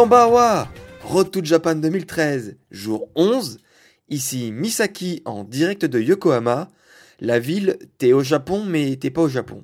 Kambawa 0.00 0.66
Road 1.04 1.30
to 1.30 1.44
Japan 1.44 1.74
2013, 1.74 2.56
jour 2.70 3.10
11. 3.16 3.58
Ici 4.08 4.50
Misaki 4.50 5.20
en 5.26 5.44
direct 5.44 5.84
de 5.84 6.00
Yokohama. 6.00 6.70
La 7.20 7.38
ville, 7.38 7.76
t'es 7.98 8.14
au 8.14 8.22
Japon 8.22 8.64
mais 8.64 8.96
t'es 8.96 9.10
pas 9.10 9.20
au 9.20 9.28
Japon. 9.28 9.62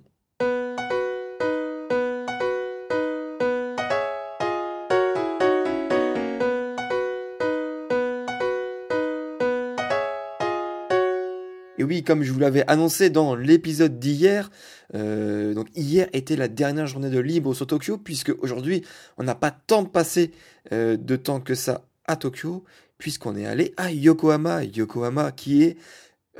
Oui, 11.86 12.02
comme 12.02 12.22
je 12.22 12.32
vous 12.32 12.40
l'avais 12.40 12.64
annoncé 12.68 13.10
dans 13.10 13.34
l'épisode 13.34 13.98
d'hier, 13.98 14.50
euh, 14.94 15.54
donc 15.54 15.68
hier 15.76 16.08
était 16.12 16.36
la 16.36 16.48
dernière 16.48 16.86
journée 16.86 17.10
de 17.10 17.18
libre 17.20 17.54
sur 17.54 17.66
Tokyo, 17.66 17.96
puisque 17.96 18.32
aujourd'hui 18.40 18.82
on 19.18 19.22
n'a 19.22 19.34
pas 19.34 19.52
tant 19.52 19.84
passé 19.84 20.32
euh, 20.72 20.96
de 20.96 21.16
temps 21.16 21.40
que 21.40 21.54
ça 21.54 21.86
à 22.06 22.16
Tokyo, 22.16 22.64
puisqu'on 22.98 23.36
est 23.36 23.46
allé 23.46 23.72
à 23.76 23.92
Yokohama. 23.92 24.64
Yokohama 24.64 25.30
qui 25.32 25.62
est, 25.62 25.76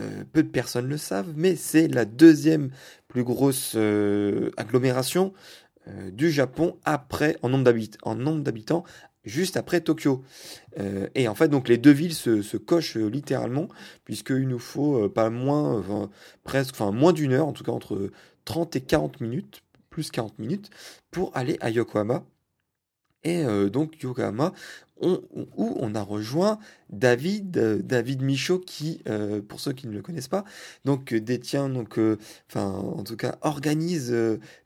euh, 0.01 0.25
peu 0.33 0.43
de 0.43 0.49
personnes 0.49 0.89
le 0.89 0.99
savent, 0.99 1.33
mais 1.37 1.55
c'est 1.55 1.87
la 1.89 2.05
deuxième 2.05 2.71
plus 3.09 3.25
grosse 3.25 3.77
agglomération 4.57 5.33
du 6.11 6.33
Japon 6.33 6.77
après 6.85 7.37
en 7.43 7.49
nombre 7.49 8.43
d'habitants 8.43 8.85
juste 9.27 9.57
après 9.57 9.81
Tokyo. 9.81 10.25
Euh, 10.79 11.09
et 11.15 11.29
en 11.29 11.35
fait, 11.35 11.49
donc 11.49 11.69
les 11.69 11.77
deux 11.77 11.91
villes 11.91 12.15
se, 12.15 12.57
cochent 12.57 12.97
euh, 12.97 13.09
littéralement, 13.09 13.69
puisqu'il 14.05 14.49
nous 14.49 14.59
faut 14.59 15.05
euh, 15.05 15.09
pas 15.13 15.29
moins, 15.29 16.09
presque, 16.45 16.75
enfin 16.75 16.93
moins 16.93 17.13
d'une 17.13 17.33
heure, 17.33 17.47
en 17.47 17.53
tout 17.53 17.65
cas 17.65 17.73
entre 17.73 18.11
30 18.45 18.77
et 18.77 18.81
40 18.81 19.21
minutes, 19.21 19.63
plus 19.91 20.11
40 20.11 20.39
minutes, 20.39 20.71
pour 21.11 21.37
aller 21.37 21.59
à 21.61 21.71
Yokohama. 21.71 22.25
Et 23.25 23.43
donc 23.73 24.01
Yokohama, 24.05 24.53
où 25.01 25.77
on 25.79 25.95
a 25.95 26.03
rejoint 26.03 26.59
David, 26.91 27.59
euh, 27.59 27.81
David 27.83 28.23
Michaud, 28.23 28.61
qui, 28.61 29.03
euh, 29.09 29.43
pour 29.43 29.61
ceux 29.61 29.73
qui 29.73 29.87
ne 29.89 29.93
le 29.93 30.03
connaissent 30.03 30.29
pas, 30.29 30.45
donc 30.85 31.13
euh, 31.13 31.21
détient, 31.21 31.69
donc, 31.69 31.99
en 32.55 33.03
tout 33.03 33.17
cas, 33.17 33.39
organise, 33.43 34.15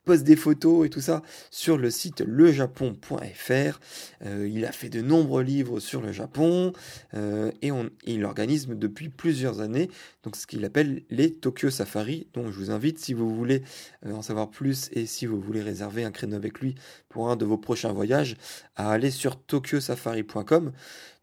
poste 0.05 0.23
des 0.23 0.35
photos 0.35 0.85
et 0.85 0.89
tout 0.89 1.01
ça 1.01 1.21
sur 1.49 1.77
le 1.77 1.89
site 1.89 2.21
lejapon.fr. 2.21 3.79
il 4.23 4.65
a 4.65 4.71
fait 4.71 4.89
de 4.89 5.01
nombreux 5.01 5.43
livres 5.43 5.79
sur 5.79 6.01
le 6.01 6.11
Japon 6.11 6.73
et 7.13 7.71
il 8.05 8.25
organise 8.25 8.67
depuis 8.67 9.09
plusieurs 9.09 9.61
années, 9.61 9.89
donc 10.23 10.35
ce 10.35 10.47
qu'il 10.47 10.65
appelle 10.65 11.03
les 11.09 11.33
Tokyo 11.33 11.69
Safari. 11.69 12.27
Donc, 12.33 12.51
je 12.51 12.57
vous 12.57 12.71
invite, 12.71 12.99
si 12.99 13.13
vous 13.13 13.33
voulez 13.33 13.63
en 14.05 14.21
savoir 14.21 14.49
plus 14.49 14.89
et 14.93 15.05
si 15.05 15.25
vous 15.25 15.39
voulez 15.39 15.61
réserver 15.61 16.03
un 16.03 16.11
créneau 16.11 16.35
avec 16.35 16.59
lui 16.59 16.75
pour 17.09 17.29
un 17.29 17.35
de 17.35 17.45
vos 17.45 17.57
prochains 17.57 17.93
voyages, 17.93 18.35
à 18.75 18.91
aller 18.91 19.11
sur 19.11 19.37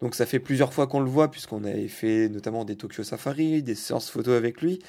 Donc 0.01 0.15
ça 0.15 0.27
fait 0.27 0.39
plusieurs 0.39 0.73
fois 0.73 0.87
qu'on 0.87 1.01
le 1.01 1.11
voit, 1.11 1.31
puisqu'on 1.31 1.65
avait 1.65 1.89
fait 1.89 2.29
notamment 2.29 2.65
des 2.65 2.77
Tokyo 2.77 3.03
Safari, 3.03 3.63
des 3.63 3.75
séances 3.75 4.11
photos 4.11 4.37
avec 4.37 4.61
lui. 4.61 4.81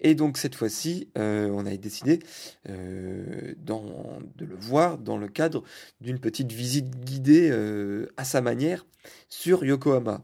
Et 0.00 0.14
donc 0.14 0.36
cette 0.36 0.54
fois-ci, 0.54 1.08
euh, 1.16 1.48
on 1.52 1.64
a 1.66 1.76
décidé 1.76 2.20
euh, 2.68 3.54
de 3.56 4.44
le 4.44 4.56
voir 4.56 4.98
dans 4.98 5.16
le 5.16 5.28
cadre 5.28 5.62
d'une 6.00 6.18
petite 6.18 6.52
visite 6.52 7.04
guidée 7.04 7.48
euh, 7.50 8.12
à 8.16 8.24
sa 8.24 8.40
manière 8.40 8.86
sur 9.28 9.64
Yokohama. 9.64 10.22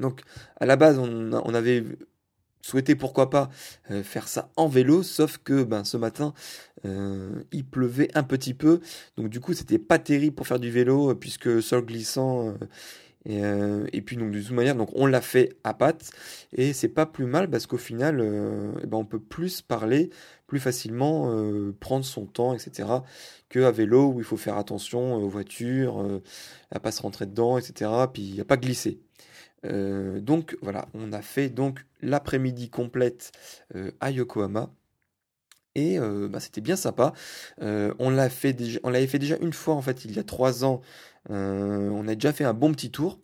Donc 0.00 0.22
à 0.56 0.66
la 0.66 0.76
base, 0.76 0.98
on 0.98 1.54
avait 1.54 1.84
souhaité 2.60 2.94
pourquoi 2.94 3.30
pas 3.30 3.48
faire 4.02 4.28
ça 4.28 4.50
en 4.56 4.68
vélo, 4.68 5.02
sauf 5.02 5.38
que 5.38 5.62
ben, 5.62 5.84
ce 5.84 5.96
matin, 5.96 6.34
il 6.84 7.64
pleuvait 7.64 8.10
un 8.14 8.22
petit 8.22 8.54
peu. 8.54 8.80
Donc 9.16 9.28
du 9.28 9.40
coup, 9.40 9.54
c'était 9.54 9.78
pas 9.78 9.98
terrible 9.98 10.34
pour 10.34 10.46
faire 10.46 10.60
du 10.60 10.70
vélo, 10.70 11.14
puisque 11.14 11.62
sol 11.62 11.84
glissant 11.84 12.54
euh, 13.28 13.86
et, 13.92 14.00
puis 14.00 14.16
donc 14.16 14.30
de 14.30 14.40
toute 14.40 14.52
manière, 14.52 14.74
donc 14.74 14.90
on 14.94 15.06
l'a 15.06 15.20
fait 15.20 15.56
à 15.64 15.74
pattes 15.74 16.10
et 16.56 16.72
c'est 16.72 16.88
pas 16.88 17.04
plus 17.04 17.26
mal 17.26 17.50
parce 17.50 17.66
qu'au 17.66 17.76
final, 17.76 18.20
euh, 18.20 18.72
eh 18.82 18.86
ben, 18.86 18.98
on 18.98 19.04
peut 19.04 19.20
plus 19.20 19.60
parler 19.60 20.10
plus 20.46 20.60
facilement, 20.60 21.30
euh, 21.32 21.74
prendre 21.78 22.04
son 22.04 22.26
temps, 22.26 22.54
etc. 22.54 22.88
Que 23.50 23.60
à 23.60 23.70
vélo 23.70 24.12
où 24.12 24.20
il 24.20 24.24
faut 24.24 24.36
faire 24.36 24.56
attention 24.56 25.14
aux 25.16 25.28
voitures, 25.28 26.20
à 26.70 26.80
pas 26.80 26.92
se 26.92 27.02
rentrer 27.02 27.26
dedans, 27.26 27.58
etc. 27.58 27.90
Puis 28.12 28.40
a 28.40 28.44
pas 28.44 28.56
glisser. 28.56 29.00
Donc 29.64 30.56
voilà, 30.62 30.86
on 30.94 31.12
a 31.12 31.22
fait 31.22 31.48
donc 31.48 31.84
l'après-midi 32.00 32.70
complète 32.70 33.32
à 34.00 34.10
Yokohama. 34.10 34.70
Et 35.74 35.98
bah, 35.98 36.40
c'était 36.40 36.60
bien 36.60 36.76
sympa. 36.76 37.12
on 37.60 38.10
l'a 38.10 38.28
fait 38.28 38.52
déjà, 38.52 38.80
on 38.82 38.90
l'avait 38.90 39.06
fait 39.06 39.18
déjà 39.18 39.36
une 39.40 39.52
fois 39.52 39.74
en 39.74 39.82
fait 39.82 40.04
il 40.04 40.12
y 40.12 40.18
a 40.18 40.24
trois 40.24 40.64
ans 40.64 40.80
euh, 41.30 41.90
on 41.90 42.08
a 42.08 42.14
déjà 42.14 42.32
fait 42.32 42.44
un 42.44 42.54
bon 42.54 42.72
petit 42.72 42.90
tour. 42.90 43.20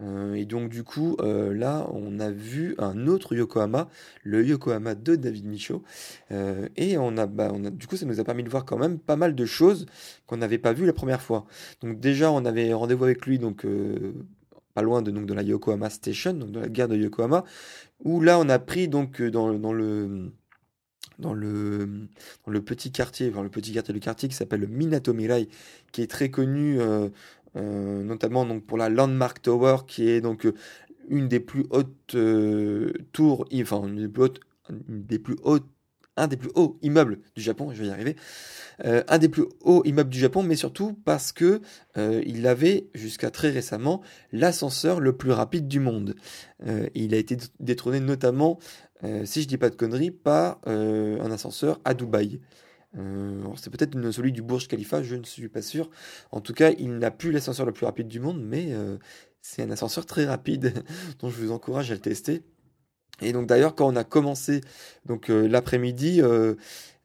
Euh, 0.00 0.34
et 0.34 0.44
donc 0.44 0.68
du 0.70 0.84
coup, 0.84 1.16
euh, 1.20 1.52
là, 1.52 1.88
on 1.92 2.20
a 2.20 2.30
vu 2.30 2.76
un 2.78 3.08
autre 3.08 3.34
Yokohama, 3.34 3.88
le 4.22 4.44
Yokohama 4.46 4.94
de 4.94 5.16
David 5.16 5.46
Michaud. 5.46 5.82
et 6.76 6.98
on 6.98 7.16
a, 7.16 7.26
bah, 7.26 7.52
du 7.72 7.86
coup, 7.86 7.96
ça 7.96 8.06
nous 8.06 8.20
a 8.20 8.24
permis 8.24 8.44
de 8.44 8.48
voir 8.48 8.64
quand 8.64 8.78
même 8.78 8.98
pas 8.98 9.16
mal 9.16 9.34
de 9.34 9.44
choses 9.44 9.86
qu'on 10.26 10.36
n'avait 10.36 10.58
pas 10.58 10.72
vues 10.72 10.86
la 10.86 10.92
première 10.92 11.22
fois. 11.22 11.46
Donc 11.82 12.00
déjà, 12.00 12.30
on 12.30 12.44
avait 12.44 12.72
rendez-vous 12.72 13.04
avec 13.04 13.26
lui, 13.26 13.38
donc 13.38 13.66
loin 14.82 15.02
de, 15.02 15.10
donc, 15.10 15.26
de 15.26 15.34
la 15.34 15.42
Yokohama 15.42 15.90
Station, 15.90 16.34
de 16.34 16.60
la 16.60 16.68
gare 16.68 16.88
de 16.88 16.96
Yokohama, 16.96 17.44
où 18.04 18.20
là, 18.20 18.38
on 18.38 18.48
a 18.48 18.58
pris 18.58 18.88
donc 18.88 19.22
dans, 19.22 19.52
dans 19.54 19.72
le 19.72 20.32
dans 21.18 21.34
le, 21.34 22.06
dans 22.46 22.52
le 22.52 22.62
petit 22.62 22.92
quartier, 22.92 23.30
le 23.30 23.48
petit 23.48 23.72
quartier 23.72 23.92
du 23.92 23.98
quartier 23.98 24.28
qui 24.28 24.36
s'appelle 24.36 24.60
le 24.60 24.68
Minato 24.68 25.12
Mirai, 25.12 25.48
qui 25.90 26.02
est 26.02 26.06
très 26.06 26.30
connu 26.30 26.78
euh, 27.56 28.02
notamment 28.04 28.44
donc 28.44 28.64
pour 28.66 28.78
la 28.78 28.88
Landmark 28.88 29.42
Tower, 29.42 29.78
qui 29.86 30.08
est 30.08 30.20
donc 30.20 30.46
euh, 30.46 30.54
une 31.08 31.28
des 31.28 31.40
plus 31.40 31.64
hautes 31.70 32.14
euh, 32.14 32.92
tours, 33.12 33.46
enfin 33.60 33.82
une 33.86 34.08
des 34.88 35.18
plus 35.18 35.36
hautes 35.42 35.66
un 36.18 36.26
des 36.26 36.36
plus 36.36 36.50
hauts 36.54 36.78
immeubles 36.82 37.20
du 37.36 37.42
Japon, 37.42 37.70
je 37.72 37.82
vais 37.82 37.88
y 37.88 37.90
arriver, 37.90 38.16
un 38.84 39.18
des 39.18 39.28
plus 39.28 39.44
hauts 39.60 39.82
immeubles 39.84 40.10
du 40.10 40.18
Japon, 40.18 40.42
mais 40.42 40.56
surtout 40.56 40.96
parce 41.04 41.32
que 41.32 41.60
il 41.96 42.46
avait 42.46 42.88
jusqu'à 42.94 43.30
très 43.30 43.50
récemment 43.50 44.02
l'ascenseur 44.32 45.00
le 45.00 45.16
plus 45.16 45.32
rapide 45.32 45.66
du 45.66 45.80
monde. 45.80 46.14
il 46.94 47.14
a 47.14 47.16
été 47.16 47.36
détrôné 47.60 48.00
notamment, 48.00 48.58
si 49.24 49.42
je 49.42 49.48
dis 49.48 49.58
pas 49.58 49.70
de 49.70 49.76
conneries, 49.76 50.10
par 50.12 50.60
un 50.66 51.30
ascenseur 51.30 51.80
à 51.84 51.94
Dubaï. 51.94 52.40
Euh, 52.96 53.42
c'est 53.56 53.70
peut-être 53.70 54.10
celui 54.10 54.32
du 54.32 54.42
Burj 54.42 54.66
Khalifa, 54.68 55.02
je 55.02 55.16
ne 55.16 55.24
suis 55.24 55.48
pas 55.48 55.62
sûr. 55.62 55.90
En 56.30 56.40
tout 56.40 56.54
cas, 56.54 56.70
il 56.78 56.98
n'a 56.98 57.10
plus 57.10 57.32
l'ascenseur 57.32 57.66
le 57.66 57.72
plus 57.72 57.86
rapide 57.86 58.08
du 58.08 58.20
monde, 58.20 58.42
mais 58.42 58.72
euh, 58.72 58.96
c'est 59.42 59.62
un 59.62 59.70
ascenseur 59.70 60.06
très 60.06 60.24
rapide, 60.24 60.72
dont 61.20 61.28
je 61.28 61.36
vous 61.36 61.52
encourage 61.52 61.90
à 61.90 61.94
le 61.94 62.00
tester. 62.00 62.42
Et 63.20 63.32
donc 63.32 63.46
d'ailleurs, 63.46 63.74
quand 63.74 63.86
on 63.86 63.96
a 63.96 64.04
commencé 64.04 64.60
donc 65.06 65.30
euh, 65.30 65.46
l'après-midi, 65.46 66.22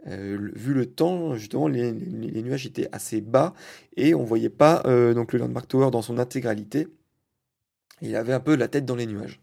vu 0.06 0.74
le 0.74 0.86
temps, 0.86 1.36
justement, 1.36 1.68
les, 1.68 1.92
nuages 1.92 2.66
étaient 2.66 2.90
assez 2.92 3.22
bas 3.22 3.54
et 3.96 4.14
on 4.14 4.24
voyait 4.24 4.50
pas 4.50 4.84
donc 5.14 5.34
le 5.34 5.40
Landmark 5.40 5.68
Tower 5.68 5.92
dans 5.92 6.02
son 6.02 6.18
intégralité. 6.18 6.88
Il 8.02 8.16
avait 8.16 8.34
un 8.34 8.42
peu 8.42 8.56
la 8.56 8.68
tête 8.68 8.86
dans 8.86 8.98
les 8.98 9.06
nuages. 9.06 9.40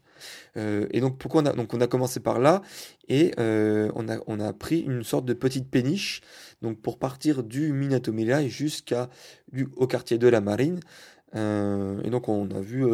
Euh, 0.57 0.87
et 0.91 1.01
donc 1.01 1.17
pourquoi 1.17 1.41
on 1.41 1.45
a, 1.45 1.53
donc 1.53 1.73
on 1.73 1.81
a 1.81 1.87
commencé 1.87 2.19
par 2.19 2.39
là 2.39 2.61
et 3.07 3.33
euh, 3.39 3.91
on, 3.95 4.39
a, 4.39 4.53
pris 4.53 4.79
une 4.79 5.03
sorte 5.03 5.25
de 5.25 5.33
petite 5.33 5.69
péniche 5.69 6.21
donc 6.61 6.79
pour 6.79 6.99
partir 6.99 7.43
du 7.43 7.73
Minato 7.73 8.11
Mirai 8.13 8.49
jusqu'à 8.49 9.09
au 9.75 9.87
quartier 9.87 10.17
de 10.17 10.27
la 10.27 10.41
Marine. 10.41 10.79
Euh, 11.35 12.01
et 12.03 12.09
donc 12.09 12.27
on 12.27 12.49
a 12.51 12.59
vu 12.59 12.85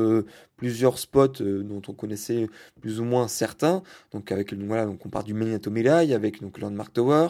plusieurs 0.58 1.00
spots 1.00 1.42
dont 1.42 1.82
on 1.88 1.94
connaissait 1.94 2.48
plus 2.82 3.00
ou 3.00 3.04
moins 3.04 3.28
certains. 3.28 3.84
Donc 4.12 4.32
avec 4.32 4.54
voilà, 4.54 4.86
donc 4.86 5.06
on 5.06 5.10
part 5.10 5.24
du 5.24 5.34
Minato 5.34 5.72
Mirai 5.72 6.14
avec 6.14 6.42
donc 6.42 6.60
Landmark 6.60 6.94
Tower. 6.94 7.30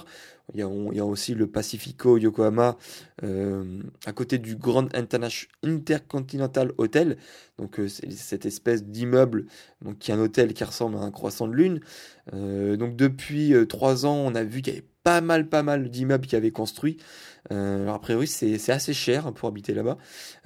Il 0.54 0.60
y 0.60 0.64
a 0.64 1.06
aussi 1.06 1.34
le 1.34 1.48
Pacifico 1.48 2.18
Yokohama 2.18 2.78
à 3.22 4.14
côté 4.14 4.38
du 4.38 4.56
Grand 4.56 4.88
Intercontinental 4.96 6.72
Hotel. 6.78 7.18
Donc 7.58 7.80
c'est 7.88 8.12
cette 8.12 8.46
espèce 8.46 8.84
d'immeuble 8.84 9.48
donc 9.82 9.98
qui 9.98 10.12
est 10.12 10.14
un 10.14 10.20
hôtel 10.20 10.54
qui 10.54 10.64
ressemble 10.64 10.98
à 10.98 11.02
un 11.02 11.12
croissant 11.12 11.48
de 11.48 11.54
lune. 11.54 11.80
donc 12.32 12.96
depuis 12.96 13.54
trois 13.68 14.06
ans, 14.06 14.16
on 14.16 14.36
a 14.36 14.44
vu 14.44 14.62
qu'il 14.62 14.74
y 14.74 14.78
avait 14.78 14.86
pas 15.08 15.22
mal, 15.22 15.48
pas 15.48 15.64
mal 15.64 15.90
d'immeubles 15.90 16.28
qui 16.28 16.36
avaient 16.36 16.52
construit. 16.52 16.98
Euh, 17.54 17.84
alors, 17.84 17.96
a 17.96 18.02
priori, 18.02 18.28
c'est 18.28 18.70
assez 18.70 18.94
cher 18.94 19.32
pour 19.32 19.48
habiter 19.48 19.74
là-bas. 19.74 19.98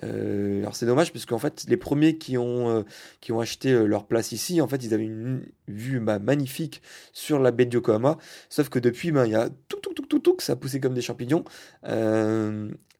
Euh, 0.04 0.62
alors, 0.62 0.76
c'est 0.76 0.86
dommage, 0.86 1.12
parce 1.12 1.26
qu'en 1.26 1.40
fait, 1.40 1.66
les 1.68 1.78
premiers 1.78 2.20
qui 2.20 2.38
ont, 2.38 2.70
euh, 2.70 3.40
acheté 3.40 3.72
euh, 3.72 3.86
leur 3.86 4.06
place 4.06 4.34
ici, 4.34 4.62
en 4.62 4.68
fait, 4.68 4.84
ils 4.84 4.94
avaient 4.94 5.06
une 5.06 5.42
vue 5.68 6.00
bah, 6.00 6.20
magnifique 6.20 6.84
sur 7.12 7.40
la 7.40 7.50
baie 7.50 7.66
de 7.66 7.74
Yokohama. 7.74 8.20
Sauf 8.50 8.70
que 8.70 8.78
depuis, 8.78 9.12
ben, 9.12 9.26
il 9.26 9.32
y 9.32 9.36
a 9.36 9.50
tout, 9.68 9.80
tout, 9.82 9.96
tout, 9.96 10.06
tout, 10.06 10.20
tout, 10.20 10.38
ça 10.38 10.54
a 10.54 10.56
poussé 10.56 10.80
comme 10.80 10.94
des 10.94 11.02
champignons. 11.02 11.44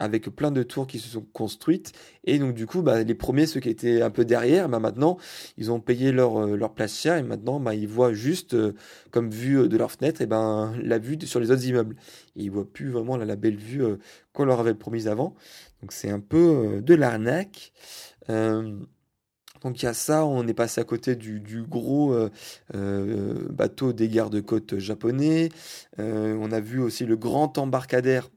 Avec 0.02 0.30
plein 0.30 0.50
de 0.50 0.64
tours 0.64 0.88
qui 0.88 0.98
se 0.98 1.08
sont 1.10 1.22
construites. 1.22 1.92
Et 2.24 2.40
donc, 2.40 2.56
du 2.56 2.66
coup, 2.66 2.82
bah, 2.82 3.04
les 3.04 3.14
premiers, 3.14 3.46
ceux 3.46 3.60
qui 3.60 3.70
étaient 3.70 4.02
un 4.02 4.10
peu 4.10 4.26
derrière, 4.26 4.68
bah, 4.68 4.80
maintenant, 4.80 5.18
ils 5.58 5.72
ont 5.72 5.80
payé 5.80 6.12
leur, 6.12 6.38
euh, 6.38 6.56
leur 6.56 6.74
place 6.74 7.00
chère 7.00 7.18
et 7.18 7.22
maintenant, 7.24 7.60
bah, 7.60 7.76
ils 7.76 7.88
voient 7.88 8.12
juste, 8.12 8.56
euh, 8.56 8.74
comme 9.12 9.30
vue 9.30 9.60
euh, 9.60 9.68
de 9.68 9.78
leur 9.78 9.92
fenêtre, 9.92 10.20
et 10.22 10.26
ben, 10.26 10.74
la 10.84 10.98
vue 10.98 11.20
sur 11.24 11.40
les 11.40 11.52
autres 11.52 11.68
immeubles. 11.68 11.96
Et 12.36 12.42
ils 12.42 12.50
voient 12.50 12.68
plus 12.68 12.90
vraiment 12.90 13.16
la, 13.16 13.36
belle 13.36 13.58
vue 13.58 13.84
qu'on 14.34 14.46
leur 14.46 14.60
avait 14.60 14.74
promise 14.74 15.08
avant. 15.08 15.36
Donc, 15.82 15.92
c'est 15.92 16.10
un 16.10 16.20
peu 16.20 16.82
de 16.82 16.96
l'arnaque. 16.96 17.74
Donc 19.64 19.84
il 19.84 19.86
y 19.86 19.88
a 19.88 19.94
ça, 19.94 20.26
on 20.26 20.48
est 20.48 20.56
passé 20.56 20.82
à 20.82 20.84
côté 20.84 21.16
du, 21.16 21.40
du 21.40 21.62
gros 21.62 22.16
bateau 22.74 23.94
des 23.94 24.10
gardes-côtes 24.10 24.80
japonais. 24.80 25.50
on 25.98 26.52
a 26.52 26.60
vu 26.60 26.80
aussi 26.80 27.06
le 27.06 27.16
grand 27.16 27.58
embarcadère 27.58 28.30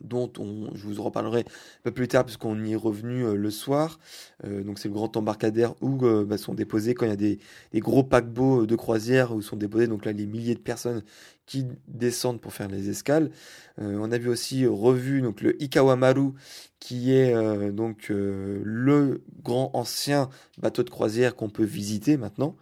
dont 0.00 0.30
on, 0.38 0.70
je 0.74 0.86
vous 0.86 1.00
en 1.00 1.04
reparlerai 1.04 1.44
peu 1.82 1.90
plus 1.90 2.08
tard 2.08 2.24
puisqu'on 2.24 2.62
y 2.64 2.72
est 2.72 2.76
revenu 2.76 3.24
euh, 3.24 3.34
le 3.34 3.50
soir. 3.50 3.98
Euh, 4.44 4.62
donc 4.62 4.78
c'est 4.78 4.88
le 4.88 4.94
grand 4.94 5.16
embarcadère 5.16 5.74
où 5.80 6.04
euh, 6.04 6.24
bah, 6.24 6.38
sont 6.38 6.54
déposés 6.54 6.94
quand 6.94 7.06
il 7.06 7.10
y 7.10 7.12
a 7.12 7.16
des, 7.16 7.38
des, 7.72 7.80
gros 7.80 8.02
paquebots 8.02 8.66
de 8.66 8.76
croisière 8.76 9.34
où 9.34 9.42
sont 9.42 9.56
déposés 9.56 9.86
donc 9.86 10.04
là 10.04 10.12
les 10.12 10.26
milliers 10.26 10.54
de 10.54 10.60
personnes 10.60 11.02
qui 11.46 11.66
descendent 11.86 12.40
pour 12.40 12.52
faire 12.52 12.68
les 12.68 12.90
escales. 12.90 13.30
on 13.78 14.10
a 14.10 14.18
vu 14.18 14.28
aussi 14.28 14.66
revu 14.66 15.22
donc 15.22 15.40
le 15.42 15.62
Ikawamaru 15.62 16.32
qui 16.80 17.12
est 17.12 17.32
donc 17.70 18.08
le 18.08 19.22
grand 19.44 19.70
ancien 19.72 20.28
bateau 20.58 20.82
de 20.82 20.90
croisière 20.90 21.36
qu'on 21.36 21.48
peut 21.48 21.64
visiter 21.64 22.16
maintenant. 22.16 22.56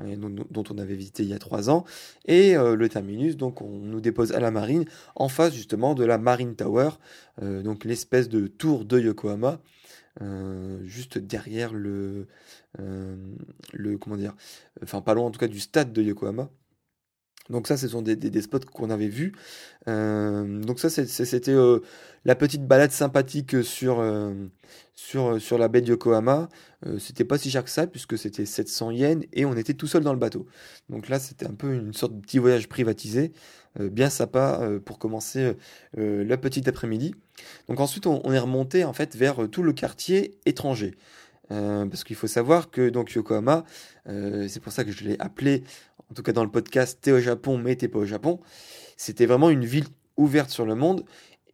Euh, 0.00 0.16
dont, 0.16 0.64
on 0.70 0.78
avait 0.78 0.94
visité 0.94 1.22
il 1.22 1.28
y 1.28 1.34
a 1.34 1.38
trois 1.38 1.70
ans, 1.70 1.84
et 2.26 2.56
euh, 2.56 2.76
le 2.76 2.88
terminus, 2.88 3.36
donc 3.36 3.62
on 3.62 3.78
nous 3.78 4.00
dépose 4.00 4.32
à 4.32 4.40
la 4.40 4.50
marine, 4.50 4.84
en 5.16 5.28
face 5.28 5.54
justement 5.54 5.94
de 5.94 6.04
la 6.04 6.18
Marine 6.18 6.54
Tower, 6.54 6.90
euh, 7.42 7.62
donc 7.62 7.84
l'espèce 7.84 8.28
de 8.28 8.46
tour 8.46 8.84
de 8.84 8.98
Yokohama, 9.00 9.60
juste 10.84 11.18
derrière 11.18 11.72
le, 11.72 12.26
le, 12.76 13.98
comment 13.98 14.16
dire, 14.16 14.34
enfin 14.82 15.00
pas 15.00 15.14
loin 15.14 15.26
en 15.26 15.30
tout 15.30 15.38
cas 15.38 15.46
du 15.46 15.60
stade 15.60 15.92
de 15.92 16.02
Yokohama. 16.02 16.50
Donc 17.50 17.66
ça, 17.66 17.76
ce 17.76 17.88
sont 17.88 18.02
des, 18.02 18.16
des, 18.16 18.42
spots 18.42 18.60
qu'on 18.72 18.90
avait 18.90 19.08
vus. 19.08 19.32
Euh, 19.88 20.60
donc 20.60 20.80
ça, 20.80 20.90
c'était 20.90 21.52
euh, 21.52 21.80
la 22.24 22.34
petite 22.34 22.66
balade 22.66 22.90
sympathique 22.90 23.64
sur, 23.64 24.00
euh, 24.00 24.34
sur, 24.98 25.40
sur 25.40 25.58
la 25.58 25.68
baie 25.68 25.80
de 25.80 25.86
Yokohama. 25.90 26.48
c'était 26.98 27.24
pas 27.24 27.38
si 27.38 27.52
cher 27.52 27.62
que 27.62 27.70
ça, 27.70 27.86
puisque 27.86 28.18
c'était 28.18 28.44
700 28.44 28.90
yens, 28.90 29.24
et 29.32 29.44
on 29.44 29.56
était 29.56 29.74
tout 29.74 29.86
seul 29.86 30.02
dans 30.02 30.12
le 30.12 30.18
bateau. 30.18 30.46
Donc 30.88 31.08
là, 31.08 31.20
c'était 31.20 31.46
un 31.46 31.54
peu 31.54 31.72
une 31.72 31.94
sorte 31.94 32.16
de 32.16 32.20
petit 32.20 32.38
voyage 32.38 32.68
privatisé, 32.68 33.32
bien 33.78 34.10
sympa 34.10 34.60
pour 34.84 34.98
commencer 34.98 35.54
le 35.96 36.36
petit 36.36 36.68
après-midi. 36.68 37.14
Donc 37.68 37.78
ensuite, 37.78 38.06
on, 38.06 38.20
on, 38.24 38.32
est 38.32 38.38
remonté 38.40 38.84
en 38.84 38.92
fait 38.92 39.14
vers 39.14 39.48
tout 39.48 39.62
le 39.62 39.72
quartier 39.72 40.36
étranger. 40.46 40.96
parce 41.48 42.02
qu'il 42.02 42.16
faut 42.16 42.26
savoir 42.26 42.68
que 42.68 42.88
donc 42.88 43.12
Yokohama, 43.12 43.64
c'est 44.04 44.60
pour 44.60 44.72
ça 44.72 44.82
que 44.82 44.90
je 44.90 45.04
l'ai 45.04 45.16
appelé 45.20 45.62
en 46.10 46.14
tout 46.14 46.24
cas 46.24 46.32
dans 46.32 46.44
le 46.44 46.50
podcast 46.50 46.98
T'es 47.00 47.12
au 47.12 47.20
Japon 47.20 47.56
mais 47.56 47.76
t'es 47.76 47.88
pas 47.88 48.00
au 48.00 48.04
Japon, 48.04 48.40
c'était 48.96 49.26
vraiment 49.26 49.50
une 49.50 49.64
ville 49.64 49.86
ouverte 50.16 50.50
sur 50.50 50.66
le 50.66 50.74
monde. 50.74 51.04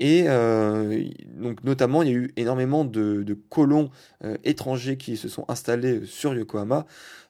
Et 0.00 0.24
euh, 0.26 1.04
donc 1.36 1.62
notamment, 1.64 2.02
il 2.02 2.08
y 2.08 2.12
a 2.12 2.14
eu 2.14 2.32
énormément 2.36 2.84
de, 2.84 3.38
colons 3.48 3.90
euh, 4.24 4.36
étrangers 4.44 4.96
qui 4.96 5.16
se 5.16 5.28
sont 5.28 5.44
installés 5.48 6.04
sur 6.04 6.34
Yokohama, 6.34 6.86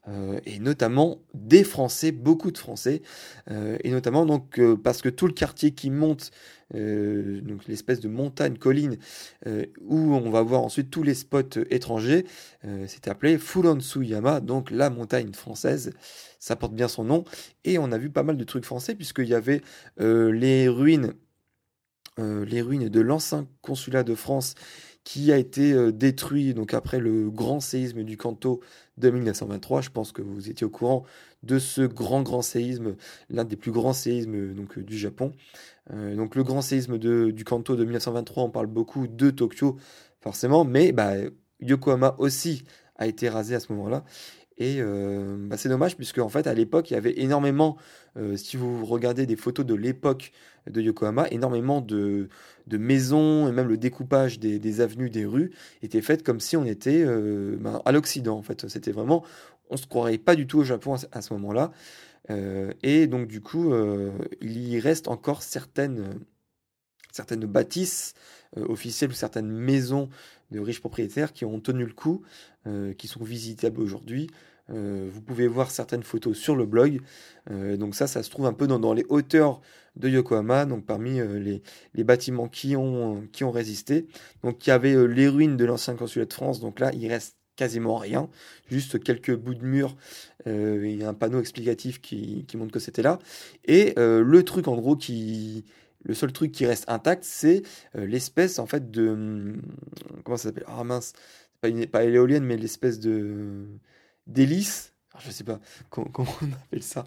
euh, 0.09 0.39
et 0.45 0.59
notamment 0.59 1.19
des 1.35 1.65
Français, 1.65 2.13
beaucoup 2.13 2.51
de 2.51 2.59
Français, 2.59 3.03
et 3.51 3.91
notamment 3.91 4.27
donc 4.27 4.61
parce 4.83 5.03
que 5.03 5.09
tout 5.09 5.27
le 5.27 5.33
quartier 5.33 5.73
qui 5.73 5.91
monte 5.91 6.31
donc 6.73 7.67
l'espèce 7.69 8.01
de 8.01 8.09
montagne 8.09 8.57
colline 8.57 8.97
où 9.81 10.15
on 10.15 10.31
va 10.31 10.43
voir 10.43 10.63
ensuite 10.63 10.91
tous 10.91 11.03
les 11.03 11.15
spots 11.15 11.61
étrangers. 11.71 12.25
C'était 12.87 13.11
appelé 13.11 13.39
Suyama 13.39 14.41
donc 14.41 14.71
la 14.71 14.91
montagne 14.91 15.33
française. 15.33 15.93
Ça 16.39 16.57
porte 16.57 16.75
bien 16.75 16.89
son 16.89 17.05
nom. 17.05 17.25
Et 17.65 17.79
on 17.79 17.93
a 17.93 17.99
vu 17.99 18.11
pas 18.11 18.23
mal 18.23 18.37
de 18.37 18.45
trucs 18.45 18.65
français 18.65 18.95
puisqu'il 18.95 19.29
y 19.29 19.35
avait 19.35 19.61
les 19.99 20.69
ruines, 20.69 21.15
les 22.19 22.63
ruines 22.63 22.89
de 22.89 23.01
l'ancien 23.01 23.47
consulat 23.61 24.05
de 24.05 24.15
France 24.15 24.55
qui 25.03 25.33
a 25.33 25.37
été 25.37 25.93
détruit 25.93 26.55
donc 26.55 26.73
après 26.73 26.99
le 26.99 27.29
grand 27.31 27.61
séisme 27.61 28.05
du 28.05 28.17
Kanto 28.17 28.61
de 28.97 29.11
1923. 29.11 29.81
Je 29.83 29.91
pense 29.91 30.13
que 30.13 30.23
vous 30.23 30.49
étiez 30.49 30.67
au 30.67 30.71
courant 30.71 31.05
de 31.43 31.59
ce 31.59 31.83
grand 31.83 32.23
grand 32.23 32.43
séisme, 32.43 32.97
l'un 33.29 33.45
des 33.45 33.57
plus 33.57 33.73
grands 33.73 33.93
séismes 33.93 34.55
donc 34.55 34.79
du 34.79 34.97
Japon. 34.97 35.33
Euh, 35.93 36.17
donc 36.17 36.35
le 36.35 36.43
grand 36.43 36.63
séisme 36.63 36.99
de, 36.99 37.31
du 37.31 37.45
Kanto 37.45 37.77
de 37.77 37.85
1923, 37.85 38.45
on 38.45 38.51
parle 38.51 38.67
beaucoup 38.67 39.07
de 39.07 39.31
Tokyo 39.31 39.77
forcément, 40.21 40.65
mais 40.65 40.93
bah, 40.93 41.13
Yokohama 41.61 42.17
aussi 42.19 42.65
a 42.97 43.07
été 43.07 43.29
rasé 43.29 43.55
à 43.55 43.61
ce 43.61 43.73
moment-là. 43.73 44.05
Et 44.57 44.77
euh, 44.79 45.37
bah, 45.39 45.57
c'est 45.57 45.69
dommage 45.69 45.97
puisque 45.97 46.19
en 46.19 46.29
fait 46.29 46.47
à 46.47 46.55
l'époque 46.55 46.91
il 46.91 46.95
y 46.95 46.97
avait 46.97 47.19
énormément, 47.21 47.77
euh, 48.17 48.37
si 48.37 48.57
vous 48.57 48.85
regardez 48.85 49.27
des 49.27 49.37
photos 49.37 49.67
de 49.67 49.75
l'époque 49.75 50.33
de 50.69 50.81
Yokohama, 50.81 51.29
énormément 51.31 51.81
de, 51.81 52.29
de, 52.67 52.79
maisons 52.79 53.49
et 53.49 53.53
même 53.53 53.69
le 53.69 53.77
découpage 53.77 54.39
des, 54.39 54.59
des, 54.59 54.81
avenues, 54.81 55.11
des 55.11 55.27
rues 55.27 55.53
était 55.83 56.01
fait 56.01 56.23
comme 56.23 56.41
si 56.41 56.57
on 56.57 56.65
était 56.65 57.05
bah, 57.59 57.83
à 57.85 57.93
l'Occident 57.93 58.39
en 58.39 58.43
fait. 58.43 58.69
C'était 58.69 58.93
vraiment, 58.93 59.25
on 59.71 59.77
se 59.77 59.87
croirait 59.87 60.19
pas 60.19 60.37
du 60.37 60.47
tout 60.47 60.59
au 60.59 60.65
Japon 60.65 60.97
à 61.13 61.23
ce 61.23 61.33
moment-là. 61.35 61.73
Euh, 62.31 62.73
et 62.83 63.07
donc 63.07 63.29
du 63.29 63.41
coup, 63.41 63.73
euh, 63.73 64.13
il 64.41 64.69
y 64.69 64.81
reste 64.81 65.09
encore 65.09 65.43
certaines, 65.43 66.21
certaines 67.13 67.45
bâtisses 67.47 68.15
euh, 68.57 68.67
officielles 68.69 69.15
certaines 69.15 69.51
maisons 69.51 70.09
de 70.51 70.61
riches 70.61 70.81
propriétaires 70.81 71.33
qui 71.33 71.45
ont 71.45 71.61
tenu 71.61 71.85
le 71.85 71.93
coup, 71.93 72.23
qui 72.97 73.09
sont 73.09 73.23
visitables 73.23 73.81
aujourd'hui. 73.81 74.31
Vous 74.69 75.21
pouvez 75.21 75.47
voir 75.47 75.71
certaines 75.71 76.03
photos 76.03 76.37
sur 76.37 76.57
le 76.57 76.67
blog. 76.67 77.01
donc 77.51 77.95
ça, 77.95 78.07
ça 78.07 78.23
se 78.23 78.31
trouve 78.31 78.47
un 78.47 78.53
peu 78.53 78.67
dans, 78.67 78.79
dans 78.79 78.95
les 78.95 79.05
hauteurs 79.09 79.61
de 79.97 80.09
Yokohama, 80.09 80.65
donc 80.65 80.87
parmi 80.87 81.21
les, 81.21 81.63
les, 81.95 82.05
bâtiments 82.05 82.49
qui 82.49 82.75
ont, 82.77 83.27
qui 83.33 83.45
ont 83.45 83.51
résisté. 83.51 84.07
Donc 84.43 84.67
il 84.67 84.71
y 84.71 84.73
avait 84.73 85.07
les 85.07 85.29
ruines 85.29 85.57
de 85.57 85.65
l'ancien 85.65 85.95
consulat 85.95 86.25
de 86.25 86.33
France, 86.33 86.61
donc 86.61 86.81
là 86.81 86.93
il 86.95 87.07
reste 87.09 87.37
quasiment 87.57 87.97
rien, 87.97 88.29
juste 88.69 89.03
quelques 89.03 89.35
bouts 89.35 89.55
de 89.55 89.65
mur 89.65 89.97
euh, 90.47 91.05
a 91.05 91.09
un 91.09 91.15
panneau 91.15 91.41
explicatif 91.41 92.01
qui, 92.01 92.45
qui 92.47 92.57
montre 92.57 92.73
que 92.73 92.79
c'était 92.79 93.03
là. 93.03 93.19
Et 93.65 93.95
euh, 93.99 94.23
le 94.23 94.43
truc 94.45 94.69
en 94.69 94.77
gros 94.77 94.97
qui... 94.97 95.65
Le 96.07 96.13
seul 96.13 96.33
truc 96.33 96.53
qui 96.53 96.67
reste 96.67 96.85
intact, 96.89 97.25
c'est 97.25 97.63
euh, 97.97 98.07
l'espèce 98.07 98.59
en 98.59 98.67
fait 98.67 98.91
de... 98.91 99.09
Hum, 99.09 99.63
comment 100.23 100.37
ça 100.37 100.51
s'appelle? 100.51 100.65
Ah 100.67 100.85
mince, 100.85 101.15
pas, 101.63 101.69
une, 101.69 101.87
pas 101.87 102.05
l'éolienne, 102.05 102.45
mais 102.45 102.57
l'espèce 102.59 103.01
de... 103.01 103.65
d'hélice 104.27 104.95
je 105.21 105.31
sais 105.31 105.45
pas 105.45 105.61
comment, 105.91 106.09
on 106.43 106.53
appelle 106.53 106.83
ça. 106.83 107.05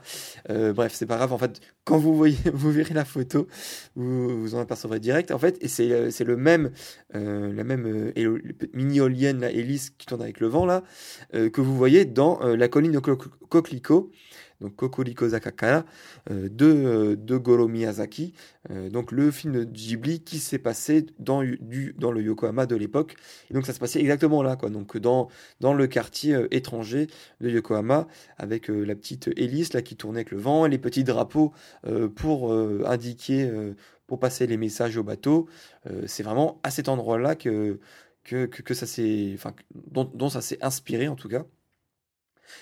Euh, 0.50 0.74
bref, 0.74 0.94
c'est 0.96 1.06
pas 1.06 1.18
grave. 1.18 1.34
En 1.34 1.38
fait, 1.38 1.60
quand 1.84 1.98
vous 1.98 2.16
voyez, 2.16 2.38
vous 2.54 2.72
verrez 2.72 2.94
la 2.94 3.06
photo, 3.06 3.48
vous, 3.96 4.42
vous 4.42 4.56
en 4.56 4.60
apercevrez 4.60 5.00
direct. 5.00 5.32
En 5.32 5.40
fait, 5.40 5.58
et 5.62 5.68
c'est 5.68 5.92
euh, 5.92 6.10
euh, 7.16 7.54
la 7.54 7.64
même 7.64 8.14
mini 8.74 8.98
éolienne, 8.98 9.40
la 9.40 9.52
hélice 9.52 9.90
qui 9.90 10.06
tourne 10.06 10.22
avec 10.22 10.40
le 10.40 10.48
vent 10.48 10.66
là, 10.66 10.84
que 11.34 11.62
vous 11.62 11.76
voyez 11.76 12.06
dans 12.06 12.40
la 12.40 12.68
colline 12.68 12.92
de 12.92 13.00
Coquelicot 13.00 14.12
donc 14.62 14.76
Kokoriko 14.76 15.30
Zakakara, 15.30 15.86
euh, 16.32 16.50
de, 16.50 16.66
euh, 16.66 17.16
de 17.16 17.38
Goro 17.38 17.68
Miyazaki, 17.68 18.34
euh, 18.72 18.90
donc 18.90 19.12
le 19.12 19.30
film 19.32 19.54
de 19.54 19.64
Ghibli 19.64 20.22
qui 20.22 20.40
s'est 20.40 20.58
passé 20.58 21.06
dans, 21.20 21.44
du, 21.44 21.94
dans 21.98 22.12
le 22.12 22.22
Yokohama 22.22 22.66
de 22.66 22.76
l'époque. 22.76 23.16
Et 23.50 23.54
donc 23.54 23.66
ça 23.66 23.74
se 23.74 23.80
passait 23.80 24.00
exactement 24.00 24.42
là, 24.42 24.56
quoi. 24.56 24.70
Donc 24.70 24.98
dans, 24.98 25.30
le 25.62 25.88
quartier 25.88 26.38
étranger 26.52 27.08
de 27.42 27.50
Yokohama, 27.50 28.08
avec 28.38 28.68
la 28.70 28.96
petite 28.96 29.30
hélice 29.36 29.74
là 29.74 29.82
qui 29.82 29.96
tournait 29.96 30.20
avec 30.20 30.32
le 30.32 30.40
vent, 30.40 30.66
et 30.66 30.70
les 30.70 30.78
petits 30.78 31.04
drapeaux 31.04 31.54
pour 32.16 32.54
indiquer, 32.54 33.52
pour 34.08 34.20
passer 34.20 34.48
les 34.48 34.58
messages 34.58 34.98
au 34.98 35.04
bateau. 35.04 35.48
c'est 36.06 36.24
vraiment 36.24 36.60
à 36.64 36.72
cet 36.72 36.90
endroit-là 36.90 37.36
que, 37.36 37.80
dont 39.84 40.30
ça 40.30 40.42
s'est 40.42 40.58
inspiré 40.62 41.08
en 41.08 41.16
tout 41.16 41.30
cas. 41.30 41.46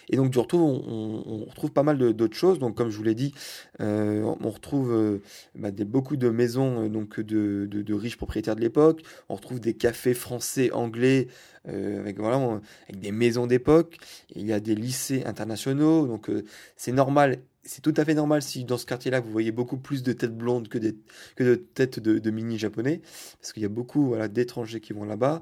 Et 0.09 0.17
donc 0.17 0.31
du 0.31 0.39
retour, 0.39 0.61
on, 0.61 1.45
retrouve 1.45 1.71
pas 1.71 1.83
mal 1.83 1.97
d'autres 1.97 2.35
choses. 2.35 2.59
Donc 2.59 2.75
comme 2.75 2.89
je 2.89 2.97
vous 2.97 3.03
l'ai 3.03 3.15
dit, 3.15 3.33
euh, 3.81 4.21
on 4.41 4.49
retrouve 4.49 4.91
euh, 4.91 5.21
bah, 5.55 5.71
beaucoup 5.71 6.17
de 6.17 6.29
maisons 6.29 6.85
euh, 6.85 6.89
donc 6.89 7.19
de, 7.19 7.93
riches 7.93 8.17
propriétaires 8.17 8.55
de 8.55 8.61
l'époque. 8.61 9.01
On 9.29 9.35
retrouve 9.35 9.59
des 9.59 9.73
cafés 9.73 10.13
français, 10.13 10.71
anglais, 10.71 11.27
avec 11.67 12.19
voilà, 12.19 12.61
avec 12.83 12.99
des 12.99 13.11
maisons 13.11 13.47
d'époque. 13.47 13.97
Il 14.35 14.45
y 14.45 14.53
a 14.53 14.59
des 14.59 14.75
lycées 14.75 15.23
internationaux. 15.25 16.07
Donc 16.07 16.29
c'est 16.75 16.91
normal. 16.91 17.39
C'est 17.67 17.81
tout 17.81 17.93
à 17.97 18.05
fait 18.05 18.13
normal 18.13 18.43
si 18.43 18.63
dans 18.63 18.77
ce 18.77 18.85
quartier-là 18.85 19.19
vous 19.19 19.31
voyez 19.31 19.51
beaucoup 19.51 19.77
plus 19.77 20.03
de 20.03 20.13
têtes 20.13 20.37
blondes 20.37 20.67
que, 20.67 20.77
des, 20.77 20.95
que 21.35 21.43
de 21.43 21.55
têtes 21.55 21.99
de, 21.99 22.19
de 22.19 22.29
mini 22.29 22.59
japonais, 22.59 23.01
parce 23.41 23.53
qu'il 23.53 23.63
y 23.63 23.65
a 23.65 23.69
beaucoup 23.69 24.05
voilà, 24.05 24.27
d'étrangers 24.27 24.79
qui 24.79 24.93
vont 24.93 25.03
là-bas. 25.03 25.41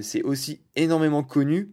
c'est 0.00 0.22
aussi 0.22 0.60
énormément 0.76 1.24
connu 1.24 1.70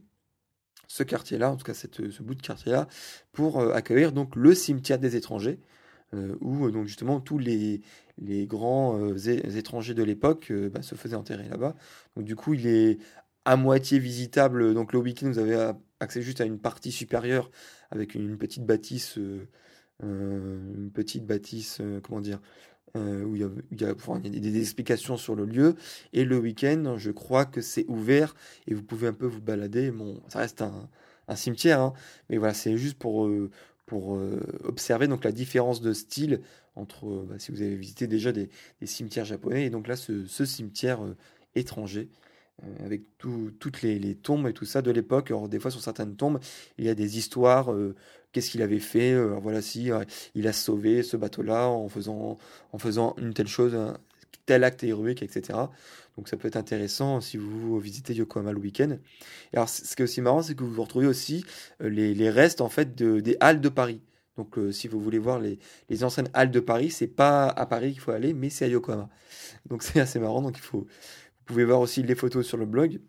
ce 0.93 1.01
quartier-là, 1.01 1.49
en 1.49 1.55
tout 1.55 1.65
cas 1.65 1.73
cette, 1.73 2.11
ce 2.11 2.21
bout 2.21 2.35
de 2.35 2.41
quartier-là, 2.43 2.87
pour 3.31 3.59
euh, 3.59 3.73
accueillir 3.73 4.11
donc 4.11 4.35
le 4.35 4.53
cimetière 4.53 4.99
des 4.99 5.15
étrangers, 5.15 5.59
euh, 6.13 6.35
où 6.39 6.67
euh, 6.67 6.71
donc 6.71 6.85
justement 6.85 7.19
tous 7.19 7.39
les, 7.39 7.81
les 8.19 8.45
grands 8.45 9.15
étrangers 9.15 9.95
de 9.95 10.03
l'époque 10.03 10.53
bah, 10.71 10.83
se 10.83 10.93
faisaient 10.93 11.15
enterrer 11.15 11.49
là-bas. 11.49 11.75
Donc 12.15 12.25
du 12.25 12.35
coup, 12.35 12.53
il 12.53 12.67
est 12.67 12.99
à 13.43 13.55
moitié 13.55 13.97
visitable. 13.97 14.75
Donc 14.75 14.93
le 14.93 14.99
week-end, 14.99 15.27
vous 15.27 15.39
avez 15.39 15.73
accès 15.99 16.21
juste 16.21 16.41
à 16.41 16.45
une 16.45 16.59
partie 16.59 16.91
supérieure 16.91 17.49
avec 17.89 18.13
une, 18.13 18.37
petite 18.37 18.63
bâtisse, 18.63 19.17
une 20.03 20.91
petite 20.93 21.25
bâtisse, 21.25 21.81
comment 22.03 22.21
dire, 22.21 22.39
euh, 22.95 23.23
où 23.23 23.35
il 23.35 23.41
y, 23.41 23.85
a, 23.85 24.19
des, 24.19 24.59
explications 24.59 25.17
sur 25.17 25.35
le 25.35 25.45
lieu. 25.45 25.75
Et 26.13 26.25
le 26.25 26.37
week-end, 26.37 26.93
je 26.99 27.09
crois 27.09 27.43
que 27.43 27.59
c'est 27.59 27.85
ouvert 27.87 28.35
et 28.67 28.75
vous 28.75 28.83
pouvez 28.83 29.07
un 29.07 29.13
peu 29.13 29.25
vous 29.25 29.41
balader. 29.41 29.89
Bon, 29.89 30.21
ça 30.27 30.37
reste 30.37 30.61
un, 30.61 30.89
cimetière, 31.35 31.79
hein, 31.81 31.93
mais 32.29 32.37
voilà, 32.37 32.53
c'est 32.53 32.77
juste 32.77 32.99
pour, 32.99 33.25
euh, 33.25 33.49
euh, 33.91 34.39
observer 34.63 35.07
donc 35.07 35.23
la 35.23 35.31
différence 35.31 35.81
de 35.81 35.91
style 35.91 36.41
entre 36.75 37.25
bah, 37.27 37.39
si 37.39 37.51
vous 37.51 37.63
avez 37.63 37.75
visité 37.75 38.05
déjà 38.05 38.31
des, 38.31 38.49
cimetières 38.83 39.25
japonais 39.25 39.65
et 39.65 39.69
donc 39.71 39.87
là 39.87 39.95
ce, 39.95 40.45
cimetière 40.45 40.99
étranger. 41.55 42.09
avec 42.85 43.01
toutes 43.17 43.81
les, 43.81 44.13
tombes 44.13 44.47
et 44.47 44.53
tout 44.53 44.65
ça 44.65 44.83
de 44.83 44.91
l'époque. 44.91 45.31
Alors, 45.31 45.49
des 45.49 45.59
fois, 45.59 45.71
sur 45.71 45.81
certaines 45.81 46.15
tombes, 46.15 46.39
il 46.77 46.85
y 46.85 46.89
a 46.89 46.95
des 46.95 47.17
histoires 47.17 47.73
qu'est-ce 48.33 48.49
qu'il 48.49 48.61
avait 48.61 48.79
fait. 48.79 49.13
Euh, 49.13 49.37
voilà, 49.41 49.61
si 49.61 49.91
euh, 49.91 50.03
il 50.35 50.47
a 50.47 50.53
sauvé 50.53 51.03
ce 51.03 51.15
bateau-là 51.15 51.69
en 51.69 51.87
faisant, 51.87 52.37
une 53.17 53.33
telle 53.33 53.47
chose, 53.47 53.75
un 53.75 53.97
tel 54.45 54.65
acte 54.65 54.83
héroïque, 54.83 55.23
etc. 55.23 55.57
Donc 56.17 56.27
ça 56.27 56.35
peut 56.35 56.49
être 56.49 56.57
intéressant 56.57 57.21
si 57.21 57.37
vous 57.37 57.79
visitez 57.79 58.13
Yokohama 58.13 58.51
le 58.51 58.59
week-end. 58.59 58.97
Alors 59.53 59.69
ce 59.69 59.95
qui 59.95 60.01
est 60.01 60.05
aussi 60.05 60.21
marrant, 60.21 60.41
c'est 60.41 60.55
que 60.55 60.63
vous 60.63 60.81
retrouvez 60.81 61.07
aussi 61.07 61.45
euh, 61.81 61.89
les, 61.89 62.29
restes 62.29 62.59
en 62.59 62.69
fait 62.69 62.95
de, 62.95 63.21
des 63.21 63.37
halles 63.39 63.61
de 63.61 63.69
Paris. 63.69 64.01
Donc 64.35 64.57
si 64.71 64.87
vous 64.87 64.99
voulez 64.99 65.19
voir 65.19 65.39
les, 65.39 65.59
les 65.89 66.03
anciennes 66.03 66.29
halles 66.33 66.49
de 66.49 66.59
Paris, 66.59 66.89
c'est 66.89 67.05
pas 67.07 67.47
à 67.47 67.67
Paris 67.67 67.91
qu'il 67.91 68.01
faut 68.01 68.11
aller, 68.11 68.33
mais 68.33 68.49
c'est 68.49 68.65
à 68.65 68.67
Yokohama. 68.67 69.07
Donc 69.69 69.83
c'est 69.83 69.99
assez 69.99 70.19
marrant. 70.19 70.41
Donc 70.41 70.57
il 70.57 70.61
faut, 70.61 70.79
vous 70.79 71.45
pouvez 71.45 71.65
voir 71.65 71.79
aussi 71.79 72.01
les 72.01 72.15
photos 72.15 72.45
sur 72.45 72.57
le 72.57 72.65
blog. 72.65 72.99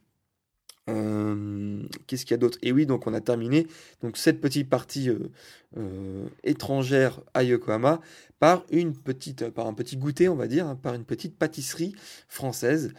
Euh, 0.90 1.82
qu'est-ce 2.06 2.24
qu'il 2.24 2.32
y 2.32 2.34
a 2.34 2.38
d'autre? 2.38 2.58
Et 2.62 2.72
oui, 2.72 2.86
donc 2.86 3.06
on 3.06 3.14
a 3.14 3.20
terminé 3.20 3.66
donc 4.02 4.16
cette 4.16 4.40
petite 4.40 4.68
partie 4.68 5.08
euh, 5.08 5.30
euh, 5.78 6.26
étrangère 6.42 7.20
à 7.32 7.42
Yokohama 7.42 8.00
par 8.38 8.64
une 8.70 8.94
petite, 8.94 9.48
par 9.50 9.66
un 9.66 9.74
petit 9.74 9.96
goûter, 9.96 10.28
on 10.28 10.36
va 10.36 10.46
dire, 10.46 10.66
hein, 10.66 10.76
par 10.76 10.94
une 10.94 11.04
petite 11.04 11.38
pâtisserie 11.38 11.94
française 12.28 12.92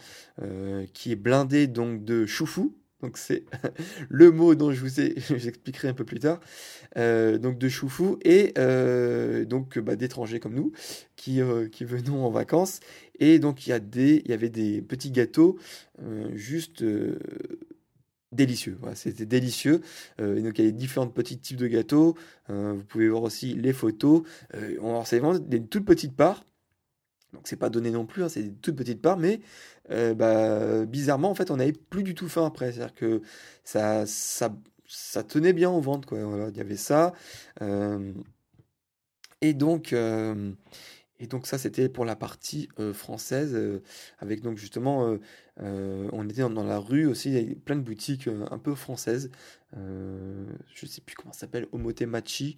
qui 0.92 1.12
est 1.12 1.16
blindée 1.16 1.66
donc 1.66 2.04
de 2.04 2.26
choufou. 2.26 2.74
Donc 3.02 3.18
c'est 3.18 3.44
le 4.08 4.32
mot 4.32 4.54
dont 4.54 4.72
je 4.72 4.80
vous 4.80 5.00
ai, 5.00 5.14
j'expliquerai 5.36 5.88
un 5.88 5.94
peu 5.94 6.04
plus 6.04 6.18
tard. 6.18 6.40
donc 6.96 7.58
de 7.58 7.68
choufou 7.68 8.18
et 8.24 8.52
donc 9.44 9.78
bah, 9.78 9.94
d'étrangers 9.94 10.40
comme 10.40 10.54
nous 10.54 10.72
qui, 11.14 11.40
venons 11.40 12.24
en 12.24 12.30
vacances. 12.30 12.80
Et 13.20 13.38
donc 13.38 13.66
il 13.66 13.70
y 13.70 14.32
avait 14.32 14.50
des 14.50 14.82
petits 14.82 15.12
gâteaux 15.12 15.58
juste 16.34 16.82
délicieux. 18.32 18.78
c'était 18.94 19.26
délicieux. 19.26 19.80
Euh, 20.20 20.36
il 20.38 20.64
y 20.64 20.68
a 20.68 20.70
différents 20.70 21.08
petits 21.08 21.38
types 21.38 21.56
de 21.56 21.66
gâteaux. 21.66 22.16
Euh, 22.50 22.74
vous 22.74 22.84
pouvez 22.84 23.08
voir 23.08 23.22
aussi 23.22 23.54
les 23.54 23.72
photos. 23.72 24.22
Euh, 24.54 25.02
c'est 25.04 25.18
vraiment 25.18 25.38
des 25.38 25.62
toutes 25.64 25.84
petites 25.84 26.16
parts. 26.16 26.44
Donc 27.32 27.48
c'est 27.48 27.56
pas 27.56 27.68
donné 27.68 27.90
non 27.90 28.06
plus, 28.06 28.22
hein, 28.22 28.28
c'est 28.28 28.42
des 28.42 28.52
toutes 28.54 28.76
petites 28.76 29.02
parts, 29.02 29.18
mais 29.18 29.40
bah, 29.90 30.86
bizarrement 30.86 31.28
en 31.30 31.34
fait 31.34 31.50
on 31.50 31.56
n'avait 31.56 31.72
plus 31.72 32.02
du 32.02 32.14
tout 32.14 32.28
faim 32.28 32.46
après. 32.46 32.72
C'est-à-dire 32.72 32.94
que 32.94 33.20
ça, 33.62 34.06
ça, 34.06 34.56
ça 34.86 35.22
tenait 35.22 35.52
bien 35.52 35.70
au 35.70 35.80
ventre. 35.80 36.08
Quoi. 36.08 36.24
Voilà, 36.24 36.48
il 36.48 36.56
y 36.56 36.60
avait 36.60 36.76
ça. 36.76 37.12
et 39.42 39.54
donc 39.54 39.92
et 41.18 41.26
donc 41.26 41.46
ça, 41.46 41.58
c'était 41.58 41.88
pour 41.88 42.04
la 42.04 42.16
partie 42.16 42.68
française, 42.94 43.58
avec 44.18 44.40
donc 44.40 44.56
justement, 44.56 45.18
on 45.58 46.28
était 46.28 46.42
dans, 46.42 46.64
la 46.64 46.78
rue 46.78 47.06
aussi, 47.06 47.30
il 47.30 47.50
y 47.50 47.54
plein 47.54 47.76
de 47.76 47.80
boutiques 47.80 48.28
un 48.50 48.58
peu 48.58 48.74
françaises. 48.74 49.30
je 49.74 50.86
sais 50.86 51.00
plus 51.00 51.14
comment 51.14 51.32
ça 51.32 51.40
s'appelle, 51.40 51.66
Omotemachi, 51.72 52.56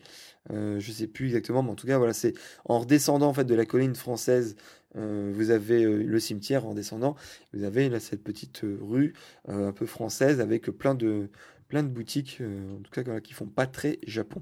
je 0.51 0.93
sais 0.93 1.07
plus 1.07 1.27
exactement, 1.27 1.63
mais 1.63 1.71
en 1.71 1.75
tout 1.77 1.87
cas 1.87 2.13
c'est 2.13 2.35
en 2.65 2.81
redescendant 2.81 3.29
en 3.29 3.35
fait 3.35 3.45
de 3.45 3.55
la 3.55 3.67
colline 3.67 3.95
française, 3.95 4.57
vous 4.95 5.51
avez 5.51 5.85
le 5.85 6.19
cimetière 6.19 6.67
en 6.67 6.75
descendant, 6.75 7.15
vous 7.53 7.63
avez 7.63 7.99
cette 8.01 8.25
petite 8.25 8.63
rue 8.65 9.15
un 9.47 9.73
peu 9.73 9.87
française 9.87 10.41
avec 10.41 10.71
plein 10.71 10.95
de 10.95 11.31
plein 11.69 11.83
de 11.83 11.89
boutiques, 11.89 12.41
en 12.41 12.83
tout 12.83 13.21
qui 13.21 13.35
font 13.35 13.47
pas 13.47 13.67
très 13.67 13.99
Japon. 14.07 14.41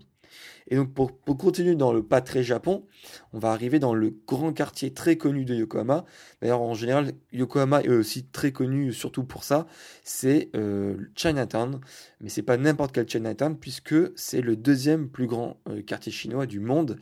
Et 0.68 0.76
donc 0.76 0.92
pour, 0.92 1.12
continuer 1.38 1.74
dans 1.74 1.92
le 1.92 2.02
pas 2.02 2.20
très 2.20 2.42
Japon, 2.42 2.86
on 3.32 3.38
va 3.38 3.52
arriver 3.52 3.78
dans 3.78 3.94
le 3.94 4.10
grand 4.26 4.52
quartier 4.52 4.92
très 4.92 5.16
connu 5.16 5.44
de 5.44 5.54
Yokohama. 5.54 6.04
D'ailleurs 6.40 6.60
en 6.60 6.74
général, 6.74 7.12
Yokohama 7.32 7.82
est 7.82 7.88
aussi 7.88 8.24
très 8.24 8.52
connu 8.52 8.92
surtout 8.92 9.24
pour 9.24 9.44
ça, 9.44 9.66
c'est 10.02 10.50
euh, 10.56 10.96
Chinatown. 11.14 11.80
Mais 12.20 12.28
c'est 12.28 12.42
pas 12.42 12.56
n'importe 12.56 12.92
quel 12.92 13.08
Chinatown 13.08 13.56
puisque 13.58 13.94
c'est 14.16 14.40
le 14.40 14.56
deuxième 14.56 15.08
plus 15.08 15.26
grand 15.26 15.60
euh, 15.68 15.82
quartier 15.82 16.12
chinois 16.12 16.46
du 16.46 16.60
monde 16.60 16.98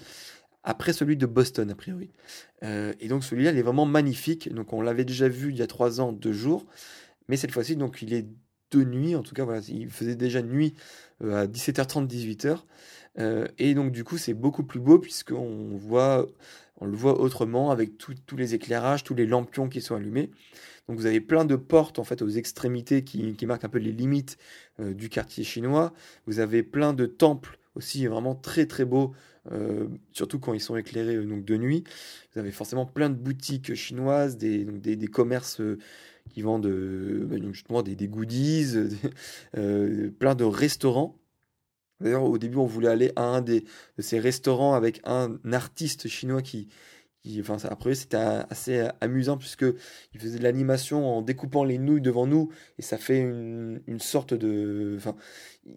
après 0.62 0.92
celui 0.92 1.16
de 1.16 1.26
Boston 1.26 1.70
a 1.70 1.74
priori. 1.74 2.10
Euh, 2.62 2.92
et 3.00 3.08
donc 3.08 3.24
celui-là, 3.24 3.52
il 3.52 3.58
est 3.58 3.62
vraiment 3.62 3.86
magnifique. 3.86 4.52
Donc 4.52 4.72
on 4.72 4.80
l'avait 4.80 5.04
déjà 5.04 5.28
vu 5.28 5.50
il 5.50 5.56
y 5.56 5.62
a 5.62 5.66
trois 5.66 6.00
ans, 6.00 6.12
deux 6.12 6.32
jours, 6.32 6.66
mais 7.28 7.36
cette 7.36 7.52
fois-ci, 7.52 7.76
donc 7.76 8.02
il 8.02 8.12
est 8.12 8.26
de 8.70 8.84
nuit. 8.84 9.14
En 9.14 9.22
tout 9.22 9.34
cas, 9.34 9.44
voilà, 9.44 9.60
il 9.68 9.90
faisait 9.90 10.16
déjà 10.16 10.42
nuit 10.42 10.74
à 11.22 11.46
17h30, 11.46 12.06
18h. 12.08 12.58
Euh, 13.18 13.46
et 13.58 13.74
donc 13.74 13.92
du 13.92 14.02
coup 14.02 14.18
c'est 14.18 14.34
beaucoup 14.34 14.64
plus 14.64 14.80
beau 14.80 14.98
puisqu'on 14.98 15.76
voit, 15.76 16.26
on 16.80 16.86
le 16.86 16.96
voit 16.96 17.20
autrement 17.20 17.70
avec 17.70 17.96
tous 17.96 18.36
les 18.36 18.54
éclairages, 18.54 19.04
tous 19.04 19.14
les 19.14 19.26
lampions 19.26 19.68
qui 19.68 19.80
sont 19.80 19.94
allumés. 19.94 20.30
Donc 20.88 20.98
vous 20.98 21.06
avez 21.06 21.20
plein 21.20 21.44
de 21.44 21.56
portes 21.56 21.98
en 21.98 22.04
fait 22.04 22.22
aux 22.22 22.28
extrémités 22.28 23.04
qui, 23.04 23.34
qui 23.34 23.46
marquent 23.46 23.64
un 23.64 23.70
peu 23.70 23.78
les 23.78 23.92
limites 23.92 24.36
euh, 24.80 24.92
du 24.92 25.08
quartier 25.08 25.44
chinois. 25.44 25.92
Vous 26.26 26.40
avez 26.40 26.62
plein 26.62 26.92
de 26.92 27.06
temples 27.06 27.58
aussi 27.74 28.06
vraiment 28.06 28.34
très 28.34 28.66
très 28.66 28.84
beaux, 28.84 29.12
euh, 29.50 29.88
surtout 30.12 30.38
quand 30.38 30.54
ils 30.54 30.60
sont 30.60 30.76
éclairés 30.76 31.16
donc 31.24 31.44
de 31.44 31.56
nuit. 31.56 31.84
Vous 32.32 32.40
avez 32.40 32.52
forcément 32.52 32.86
plein 32.86 33.10
de 33.10 33.16
boutiques 33.16 33.74
chinoises, 33.74 34.36
des, 34.36 34.64
des, 34.64 35.06
commerces 35.08 35.60
qui 36.30 36.42
vendent 36.42 36.68
bah, 36.68 37.36
justement 37.52 37.82
des 37.82 38.08
goodies, 38.08 38.74
plein 39.52 40.34
de 40.34 40.44
restaurants 40.44 41.16
D'ailleurs, 42.04 42.24
au 42.24 42.36
début, 42.36 42.58
on 42.58 42.66
voulait 42.66 42.88
aller 42.88 43.12
à 43.16 43.22
un 43.22 43.40
de 43.40 43.62
ces 43.98 44.20
restaurants 44.20 44.74
avec 44.74 45.00
un 45.04 45.38
artiste 45.50 46.06
chinois 46.06 46.42
qui, 46.42 46.68
qui 47.24 47.40
enfin, 47.40 47.56
après, 47.70 47.94
c'était 47.94 48.16
assez 48.16 48.86
amusant 49.00 49.38
puisque 49.38 49.64
il 50.12 50.20
faisait 50.20 50.38
de 50.38 50.42
l'animation 50.42 51.06
en 51.06 51.22
découpant 51.22 51.64
les 51.64 51.78
nouilles 51.78 52.02
devant 52.02 52.26
nous 52.26 52.50
et 52.78 52.82
ça 52.82 52.98
fait 52.98 53.18
une, 53.18 53.80
une 53.86 54.00
sorte 54.00 54.34
de, 54.34 54.94
enfin, 54.96 55.16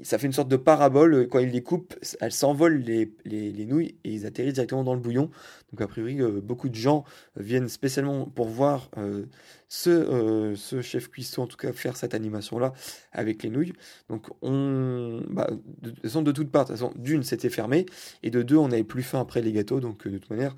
ça 0.04 0.18
fait 0.18 0.28
une 0.28 0.34
sorte 0.34 0.50
de 0.50 0.58
parabole. 0.58 1.28
Quand 1.30 1.40
il 1.40 1.52
les 1.52 1.64
coupe, 1.64 1.96
elles 2.20 2.32
s'envolent 2.32 2.80
les, 2.80 3.14
les, 3.26 3.52
les, 3.52 3.66
nouilles 3.66 3.96
et 4.04 4.14
ils 4.14 4.26
atterrissent 4.26 4.56
directement 4.56 4.84
dans 4.84 4.94
le 4.94 5.00
bouillon. 5.00 5.30
Donc 5.72 5.82
a 5.82 5.88
priori, 5.88 6.22
euh, 6.22 6.42
beaucoup 6.42 6.70
de 6.70 6.76
gens 6.76 7.06
viennent 7.38 7.70
spécialement 7.70 8.26
pour 8.26 8.48
voir 8.48 8.90
euh, 8.98 9.26
ce, 9.70 9.90
euh, 9.90 10.56
ce, 10.56 10.82
chef 10.82 11.10
cuistot, 11.10 11.44
en 11.44 11.48
tout 11.48 11.58
cas, 11.58 11.72
faire 11.72 11.96
cette 11.96 12.14
animation-là 12.14 12.74
avec 13.14 13.44
les 13.44 13.50
nouilles. 13.50 13.74
Donc 14.10 14.28
on, 14.42 15.22
bah, 15.30 15.50
de, 15.82 16.22
de 16.22 16.32
toutes 16.32 16.52
parts, 16.52 16.72
d'une, 16.96 17.24
c'était 17.24 17.50
fermé 17.50 17.86
et 18.24 18.30
de 18.30 18.42
deux, 18.42 18.58
on 18.58 18.68
n'avait 18.68 18.84
plus 18.84 19.04
faim 19.04 19.22
après 19.22 19.42
les 19.42 19.54
gâteaux. 19.54 19.80
Donc 19.80 20.08
de 20.08 20.18
toute 20.18 20.30
manière, 20.30 20.56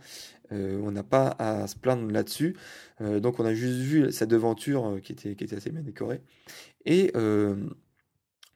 on 0.51 0.91
n'a 0.91 1.03
pas 1.03 1.36
à 1.39 1.68
se 1.68 1.75
plaindre 1.75 2.12
là-dessus. 2.12 2.56
donc 3.00 3.39
on 3.39 3.46
a 3.46 3.53
juste 3.53 3.79
vu 3.79 4.12
cette 4.12 4.29
devanture 4.29 5.00
qui, 5.03 5.13
était, 5.13 5.36
qui 5.36 5.44
était 5.44 5.56
assez 5.56 5.70
bien 5.70 5.82
décorée. 5.82 6.22
Et 6.86 7.12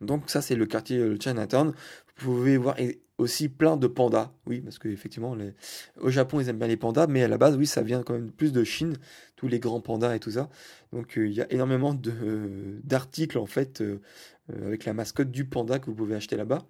donc 0.04 0.30
ça 0.30 0.42
c'est 0.42 0.56
le 0.56 0.66
quartier 0.66 0.98
euh, 0.98 1.18
Chinatown. 1.20 1.74
Vous 2.18 2.36
pouvez 2.36 2.58
voir 2.58 2.76
aussi 3.18 3.50
plein 3.50 3.78
de 3.78 3.88
pandas. 3.88 4.32
Oui, 4.46 4.62
parce 4.62 4.78
qu'effectivement, 4.78 5.36
au 6.00 6.10
Japon, 6.10 6.40
ils 6.40 6.50
aiment 6.50 6.60
bien 6.60 6.68
les 6.68 6.78
pandas, 6.78 7.08
mais 7.08 7.24
à 7.24 7.28
la 7.28 7.38
base, 7.38 7.58
oui, 7.58 7.66
ça 7.66 7.82
vient 7.82 8.04
quand 8.04 8.14
même 8.14 8.32
plus 8.32 8.52
de 8.52 8.64
Chine, 8.64 8.98
tous 9.36 9.48
les 9.48 9.60
grands 9.60 9.82
pandas 9.82 10.16
et 10.16 10.20
tout 10.20 10.32
ça. 10.32 10.50
Donc 10.92 11.18
euh, 11.18 11.28
il 11.28 11.34
y 11.34 11.42
a 11.42 11.52
énormément 11.52 11.94
de, 11.94 12.80
d'articles, 12.84 13.38
en 13.38 13.46
fait, 13.48 13.82
euh, 13.82 14.00
avec 14.64 14.86
la 14.86 14.94
mascotte 14.94 15.32
du 15.32 15.46
panda 15.46 15.80
que 15.80 15.88
vous 15.88 15.96
pouvez 15.96 16.16
acheter 16.16 16.38
là-bas. 16.38 16.68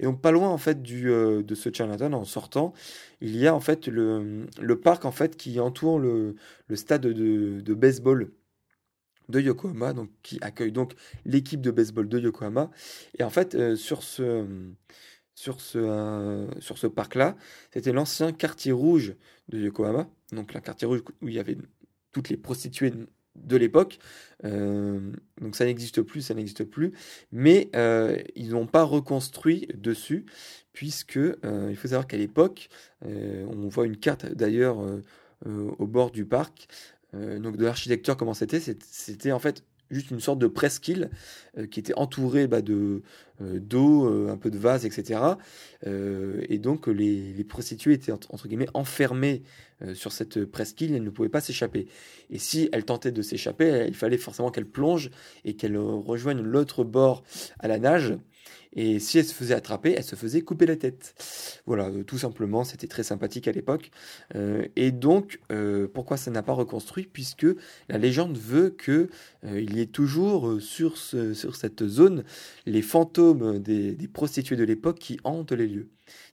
Et 0.00 0.04
donc 0.04 0.20
pas 0.20 0.32
loin 0.32 0.48
en 0.48 0.58
fait 0.58 0.82
du, 0.82 1.04
de 1.04 1.54
ce 1.54 1.70
Chinatown, 1.72 2.14
en 2.14 2.24
sortant, 2.24 2.72
il 3.20 3.36
y 3.36 3.46
a 3.46 3.54
en 3.54 3.60
fait 3.60 3.86
le, 3.86 4.46
le 4.60 4.80
parc 4.80 5.04
en 5.04 5.12
fait 5.12 5.36
qui 5.36 5.60
entoure 5.60 6.00
le, 6.00 6.34
le 6.66 6.76
stade 6.76 7.02
de, 7.02 7.60
de 7.60 7.74
baseball 7.74 8.32
de 9.32 9.40
Yokohama, 9.40 9.92
donc, 9.92 10.10
qui 10.22 10.38
accueille 10.40 10.70
donc 10.70 10.92
l'équipe 11.24 11.60
de 11.60 11.72
baseball 11.72 12.08
de 12.08 12.20
Yokohama. 12.20 12.70
Et 13.18 13.24
en 13.24 13.30
fait, 13.30 13.74
sur 13.74 14.04
ce, 14.04 14.46
sur 15.34 15.60
ce, 15.60 16.46
sur 16.60 16.78
ce 16.78 16.86
parc-là, 16.86 17.36
c'était 17.72 17.92
l'ancien 17.92 18.32
quartier 18.32 18.70
rouge 18.70 19.16
de 19.48 19.58
Yokohama, 19.58 20.08
donc 20.30 20.52
la 20.52 20.60
quartier 20.60 20.86
rouge 20.86 21.02
où 21.20 21.28
il 21.28 21.34
y 21.34 21.40
avait 21.40 21.56
toutes 22.12 22.28
les 22.28 22.36
prostituées 22.36 22.92
de 23.34 23.56
l'époque. 23.56 23.98
Euh, 24.44 25.12
donc 25.40 25.56
ça 25.56 25.64
n'existe 25.64 26.02
plus, 26.02 26.20
ça 26.22 26.34
n'existe 26.34 26.64
plus. 26.64 26.92
Mais 27.32 27.70
euh, 27.74 28.16
ils 28.36 28.50
n'ont 28.50 28.66
pas 28.66 28.82
reconstruit 28.82 29.68
dessus, 29.74 30.26
puisque 30.72 31.16
euh, 31.16 31.68
il 31.70 31.76
faut 31.76 31.88
savoir 31.88 32.06
qu'à 32.06 32.16
l'époque, 32.16 32.68
on 33.04 33.68
voit 33.68 33.86
une 33.86 33.96
carte 33.96 34.26
d'ailleurs 34.26 34.78
au 35.44 35.86
bord 35.86 36.10
du 36.10 36.24
parc. 36.24 36.68
Donc 37.12 37.56
de 37.56 37.64
l'architecture, 37.64 38.16
comment 38.16 38.34
c'était 38.34 38.60
C'était 38.60 39.32
en 39.32 39.38
fait 39.38 39.64
juste 39.92 40.10
une 40.10 40.20
sorte 40.20 40.38
de 40.38 40.46
presqu'île 40.46 41.10
euh, 41.58 41.66
qui 41.66 41.78
était 41.78 41.94
entourée 41.94 42.46
bah, 42.46 42.62
de 42.62 43.02
euh, 43.40 43.60
d'eau, 43.60 44.06
euh, 44.06 44.30
un 44.30 44.36
peu 44.36 44.50
de 44.50 44.58
vase, 44.58 44.84
etc. 44.86 45.20
et 45.84 46.58
donc 46.58 46.86
les, 46.86 47.32
les, 47.32 47.44
prostituées 47.44 47.94
étaient 47.94 48.12
entre 48.12 48.48
guillemets 48.48 48.68
enfermées 48.74 49.42
sur 49.94 50.12
cette 50.12 50.44
presqu'île, 50.44 50.94
elles 50.94 51.02
ne 51.02 51.10
pouvaient 51.10 51.28
pas 51.28 51.40
s'échapper. 51.40 51.88
Et 52.30 52.38
si 52.38 52.68
elles 52.72 52.84
tentaient 52.84 53.10
de 53.10 53.20
s'échapper, 53.20 53.86
il 53.88 53.96
fallait 53.96 54.16
forcément 54.16 54.52
qu'elles 54.52 54.68
plongent 54.68 55.10
et 55.44 55.54
qu'elles 55.54 55.76
rejoignent 55.76 56.40
l'autre 56.40 56.84
bord 56.84 57.24
à 57.58 57.66
la 57.66 57.80
nage. 57.80 58.14
Et 58.74 58.98
si 59.00 59.18
elle 59.18 59.24
se 59.24 59.34
faisait 59.34 59.54
attraper, 59.54 59.94
elle 59.96 60.04
se 60.04 60.16
faisait 60.16 60.40
couper 60.40 60.66
la 60.66 60.76
tête. 60.76 61.14
Voilà, 61.66 61.88
euh, 61.88 62.04
tout 62.04 62.18
simplement, 62.18 62.64
c'était 62.64 62.86
très 62.86 63.02
sympathique 63.02 63.46
à 63.46 63.52
l'époque. 63.52 63.90
Euh, 64.34 64.66
et 64.76 64.92
donc, 64.92 65.40
euh, 65.50 65.88
pourquoi 65.92 66.16
ça 66.16 66.30
n'a 66.30 66.42
pas 66.42 66.54
reconstruit? 66.54 67.06
Puisque 67.12 67.46
la 67.88 67.98
légende 67.98 68.38
veut 68.38 68.70
que 68.70 69.08
il 69.44 69.76
y 69.76 69.80
ait 69.80 69.86
toujours 69.86 70.60
sur, 70.60 70.96
cette 70.96 71.86
zone 71.86 72.24
les 72.64 72.82
fantômes 72.82 73.58
des, 73.58 73.96
prostituées 74.12 74.56
de 74.56 74.64
l'époque 74.64 74.98
qui 74.98 75.18
hantent 75.24 75.52
les 75.52 75.66
lieux. 75.66 75.88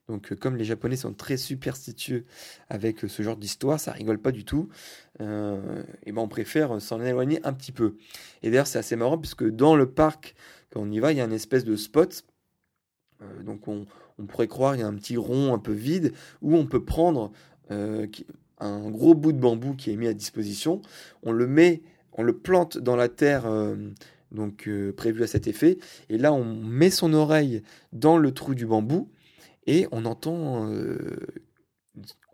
Donc, 0.08 0.34
comme 0.36 0.56
les 0.56 0.64
Japonais 0.64 0.96
sont 0.96 1.14
très 1.14 1.38
superstitieux 1.38 2.26
avec 2.70 3.02
ce 3.08 3.24
genre 3.24 3.38
d'histoire, 3.38 3.80
ça 3.80 3.92
rigole 3.92 4.20
pas 4.20 4.32
du 4.32 4.46
tout. 4.46 4.70
et 5.20 5.24
ben, 5.24 6.18
on 6.18 6.28
préfère 6.28 6.80
s'en 6.82 7.02
éloigner 7.04 7.40
un 7.44 7.54
petit 7.54 7.72
peu. 7.72 7.96
Et 8.44 8.50
d'ailleurs, 8.50 8.68
c'est 8.68 8.80
assez 8.80 8.96
marrant 8.96 9.18
puisque 9.18 9.48
dans 9.50 9.76
le 9.76 9.90
parc, 9.90 10.36
quand 10.72 10.82
on 10.82 10.92
y 10.92 11.00
va, 11.00 11.12
il 11.12 11.18
y 11.18 11.22
a 11.22 11.26
une 11.26 11.34
espèce 11.34 11.66
de 11.66 11.76
spot 11.76 12.26
euh, 13.22 13.44
donc 13.44 13.68
on, 13.68 13.86
pourrait 14.28 14.48
croire 14.48 14.74
qu'il 14.74 14.82
y 14.82 14.84
a 14.84 14.88
un 14.88 14.96
petit 14.96 15.18
rond 15.18 15.54
un 15.54 15.60
peu 15.60 15.72
vide 15.72 16.14
où 16.42 16.56
on 16.56 16.66
peut 16.66 16.84
prendre 16.84 17.32
euh, 17.72 18.08
un 18.60 18.90
gros 18.90 19.14
bout 19.14 19.32
de 19.32 19.40
bambou 19.40 19.76
qui 19.76 19.92
est 19.92 19.96
mis 19.96 20.08
à 20.08 20.14
disposition, 20.14 20.82
on 21.24 21.32
le 21.32 21.48
met, 21.48 21.82
on 22.14 22.24
le 22.24 22.38
plante 22.38 22.78
dans 22.78 22.96
la 22.96 23.08
terre 23.08 23.46
euh, 23.46 23.76
donc 24.32 24.70
prévue 24.96 25.24
à 25.24 25.28
cet 25.28 25.48
effet, 25.48 25.80
et 26.10 26.18
là 26.18 26.34
on 26.34 26.44
met 26.46 26.92
son 26.92 27.14
oreille 27.14 27.64
dans 27.94 28.18
le 28.18 28.32
trou 28.32 28.54
du 28.54 28.66
bambou 28.66 29.10
et 29.66 29.88
on 29.92 30.06
entend, 30.06 30.72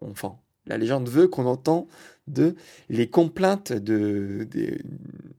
enfin 0.01 0.38
la 0.67 0.77
légende 0.77 1.10
veut 1.10 1.27
qu'on 1.27 1.45
entend 1.45 1.88
les 2.89 3.10
complaintes 3.10 3.72
de, 3.72 4.48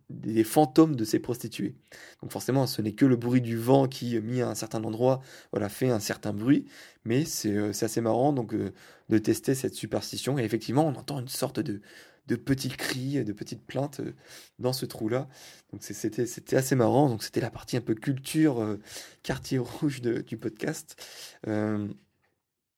des, 0.08 0.44
fantômes 0.44 0.94
de 0.94 1.04
ces 1.04 1.18
prostituées. 1.18 1.74
Donc 2.22 2.30
forcément, 2.30 2.66
ce 2.66 2.80
n'est 2.80 2.92
que 2.92 3.06
le 3.06 3.16
bruit 3.16 3.40
du 3.40 3.56
vent 3.56 3.88
qui, 3.88 4.20
mis 4.20 4.40
à 4.40 4.48
un 4.48 4.54
certain 4.54 4.82
endroit, 4.84 5.20
fait 5.68 5.90
un 5.90 6.00
certain 6.00 6.32
bruit, 6.32 6.66
mais 7.04 7.24
c'est 7.24 7.52
euh, 7.52 7.70
assez 7.70 8.00
marrant 8.00 8.32
donc 8.32 8.54
euh, 8.54 8.72
de 9.08 9.18
tester 9.18 9.54
cette 9.54 9.74
superstition. 9.74 10.38
Et 10.38 10.44
effectivement, 10.44 10.86
on 10.86 10.94
entend 10.94 11.18
une 11.18 11.28
sorte 11.28 11.58
de, 11.58 11.80
de 12.28 12.36
petits 12.36 12.68
cris, 12.68 13.24
de 13.24 13.32
petites 13.32 13.64
plaintes 13.66 14.00
euh, 14.00 14.14
dans 14.60 14.72
ce 14.72 14.86
trou-là. 14.86 15.28
Donc 15.72 15.82
c'était 15.82 16.56
assez 16.56 16.76
marrant. 16.76 17.08
Donc 17.08 17.24
c'était 17.24 17.40
la 17.40 17.50
partie 17.50 17.76
un 17.76 17.80
peu 17.80 17.94
culture, 17.94 18.78
quartier 19.24 19.58
rouge 19.58 20.00
du 20.00 20.36
podcast. 20.36 20.96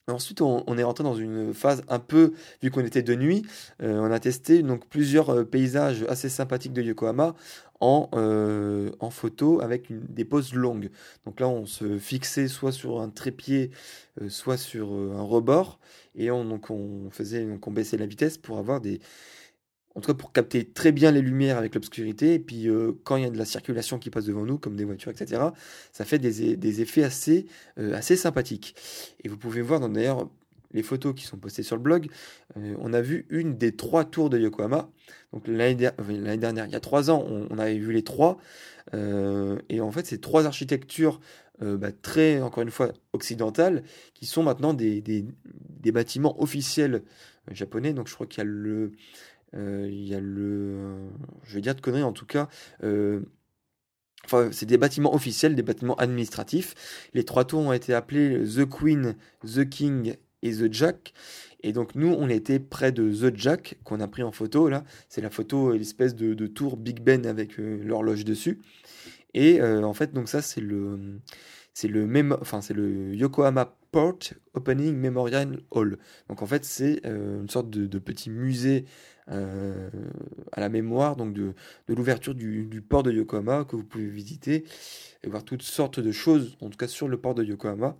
Ensuite, 0.09 0.41
on, 0.41 0.79
est 0.79 0.83
rentré 0.83 1.05
dans 1.05 1.15
une 1.15 1.53
phase 1.53 1.83
un 1.89 1.99
peu, 1.99 2.33
vu 2.63 2.71
qu'on 2.71 2.85
était 2.85 3.03
de 3.03 3.15
nuit, 3.15 3.45
euh, 3.83 3.99
on 4.01 4.11
a 4.11 4.19
testé 4.19 4.63
donc 4.63 4.87
plusieurs 4.87 5.31
euh, 5.31 5.45
paysages 5.45 6.03
assez 6.09 6.31
sympathiques 6.31 6.73
de 6.73 6.81
Yokohama 6.81 7.35
en, 7.81 8.09
euh, 8.15 8.91
en 9.01 9.11
photo 9.11 9.61
avec 9.61 9.87
des 9.91 10.25
poses 10.25 10.55
longues. 10.55 10.91
Donc 11.27 11.41
là, 11.41 11.49
on 11.49 11.67
se 11.67 11.99
fixait 11.99 12.49
soit 12.49 12.73
sur 12.73 13.03
un 13.03 13.11
trépied, 13.11 13.71
soit 14.29 14.57
sur 14.57 14.93
un 14.93 15.23
rebord, 15.23 15.79
et 16.15 16.31
on, 16.31 16.59
faisait, 17.11 17.47
on 17.65 17.71
baissait 17.71 17.99
la 17.99 18.07
vitesse 18.07 18.39
pour 18.39 18.59
avoir 18.59 18.81
des, 18.81 19.01
en 19.95 20.01
tout 20.01 20.13
cas 20.13 20.15
pour 20.15 20.33
capter 20.33 20.65
très 20.65 20.93
bien 20.93 21.11
les 21.11 21.23
lumières 21.23 21.59
avec 21.59 21.75
l'obscurité. 21.75 22.35
Et 22.35 22.39
puis 22.39 22.69
euh, 22.69 22.93
quand 23.05 23.17
il 23.17 23.25
y 23.25 23.27
a 23.27 23.31
de 23.31 23.39
la 23.39 23.45
circulation 23.45 23.99
qui 23.99 24.11
passe 24.11 24.27
devant 24.27 24.45
nous, 24.45 24.59
comme 24.59 24.77
des 24.77 24.85
voitures, 24.85 25.11
etc., 25.11 25.43
ça 25.93 26.05
fait 26.05 26.19
des, 26.19 26.81
effets 26.81 27.03
assez, 27.03 27.47
euh, 27.79 27.95
assez 27.95 28.17
sympathiques. 28.17 28.75
Et 29.25 29.29
vous 29.29 29.37
pouvez 29.37 29.63
voir 29.63 29.81
d'ailleurs 29.89 30.29
les 30.73 30.83
photos 30.83 31.15
qui 31.15 31.25
sont 31.25 31.39
postées 31.39 31.63
sur 31.63 31.77
le 31.77 31.83
blog, 31.83 32.09
euh, 32.57 32.75
on 32.79 32.93
a 32.93 33.01
vu 33.01 33.27
une 33.31 33.57
des 33.57 33.75
trois 33.75 34.05
tours 34.05 34.31
de 34.31 34.39
Yokohama. 34.39 34.91
Donc 35.33 35.49
l'année 35.49 35.75
dernière, 35.75 36.67
il 36.67 36.73
y 36.73 36.77
a 36.77 36.81
trois 36.81 37.11
ans, 37.11 37.25
on, 37.27 37.59
avait 37.59 37.79
vu 37.79 37.93
les 37.93 38.05
trois. 38.05 38.39
et 38.93 39.81
en 39.81 39.91
fait, 39.91 40.07
c'est 40.07 40.21
trois 40.21 40.47
architectures 40.47 41.21
bah, 41.61 41.91
très, 41.91 42.41
encore 42.41 42.63
une 42.63 42.71
fois, 42.71 42.93
occidentales, 43.13 43.83
qui 44.15 44.27
sont 44.27 44.43
maintenant 44.43 44.75
des, 44.75 45.01
des 45.01 45.93
bâtiments 45.93 46.41
officiels 46.41 47.03
japonais. 47.51 47.93
Donc 47.93 48.09
je 48.09 48.15
crois 48.15 48.27
qu'il 48.27 48.39
y 48.39 48.41
a 48.43 48.45
le 48.45 48.93
il 49.55 50.07
y 50.07 50.15
a 50.15 50.21
le. 50.21 51.09
Je 51.45 51.55
vais 51.55 51.61
dire 51.61 51.75
de 51.75 51.81
conneries 51.81 52.03
en 52.03 52.13
tout 52.13 52.27
cas. 52.27 52.49
Euh, 52.83 53.21
enfin, 54.25 54.51
c'est 54.53 54.67
des 54.67 54.79
bâtiments 54.79 55.15
officiels, 55.15 55.55
des 55.55 55.63
bâtiments 55.63 55.97
administratifs. 55.97 57.11
Les 57.15 57.25
trois 57.25 57.45
tours 57.45 57.61
ont 57.61 57.73
été 57.73 57.95
appelés 57.95 58.43
The 58.45 58.69
Queen, 58.69 59.17
The 59.45 59.69
King 59.69 60.17
et 60.43 60.53
The 60.53 60.73
Jack. 60.73 61.13
Et 61.63 61.73
donc 61.73 61.95
nous, 61.95 62.09
on 62.13 62.29
était 62.29 62.61
près 62.61 62.93
de 62.93 63.11
The 63.11 63.37
Jack 63.37 63.79
qu'on 63.85 64.01
a 64.01 64.09
pris 64.09 64.23
en 64.23 64.33
photo. 64.33 64.69
Là, 64.69 64.85
c'est 65.09 65.21
la 65.21 65.31
photo, 65.31 65.73
l'espèce 65.73 66.15
de, 66.15 66.47
tour 66.47 66.77
Big 66.77 67.01
Ben 67.01 67.27
avec 67.27 67.59
euh, 67.59 67.83
l'horloge 67.83 68.25
dessus. 68.25 68.61
Et 69.35 69.63
en 69.63 69.93
fait, 69.93 70.15
donc 70.15 70.29
ça, 70.29 70.41
c'est 70.41 70.61
le, 70.61 71.21
c'est 71.79 72.75
le 72.75 73.15
Yokohama 73.15 73.73
Port 73.93 74.19
Opening 74.55 74.97
Memorial 74.97 75.61
Hall. 75.71 75.99
Donc 76.29 76.43
en 76.43 76.47
fait, 76.47 76.65
c'est 76.65 77.01
une 77.05 77.49
sorte 77.49 77.71
de, 77.71 77.99
petit 77.99 78.31
musée 78.31 78.85
euh, 79.31 79.89
à 80.53 80.61
la 80.61 80.71
mémoire 80.71 81.15
donc 81.15 81.35
de, 81.35 81.55
l'ouverture 81.87 82.35
du, 82.35 82.83
port 82.89 83.05
de 83.05 83.13
Yokohama 83.13 83.65
que 83.65 83.77
vous 83.77 83.85
pouvez 83.85 84.09
visiter 84.09 84.65
et 85.23 85.29
voir 85.29 85.45
toutes 85.45 85.63
sortes 85.63 86.01
de 86.01 86.11
choses, 86.11 86.57
en 86.61 86.69
tout 86.69 86.79
cas 86.79 86.89
sur 86.89 87.07
le 87.07 87.17
port 87.17 87.35
de 87.35 87.45
Yokohama. 87.45 87.97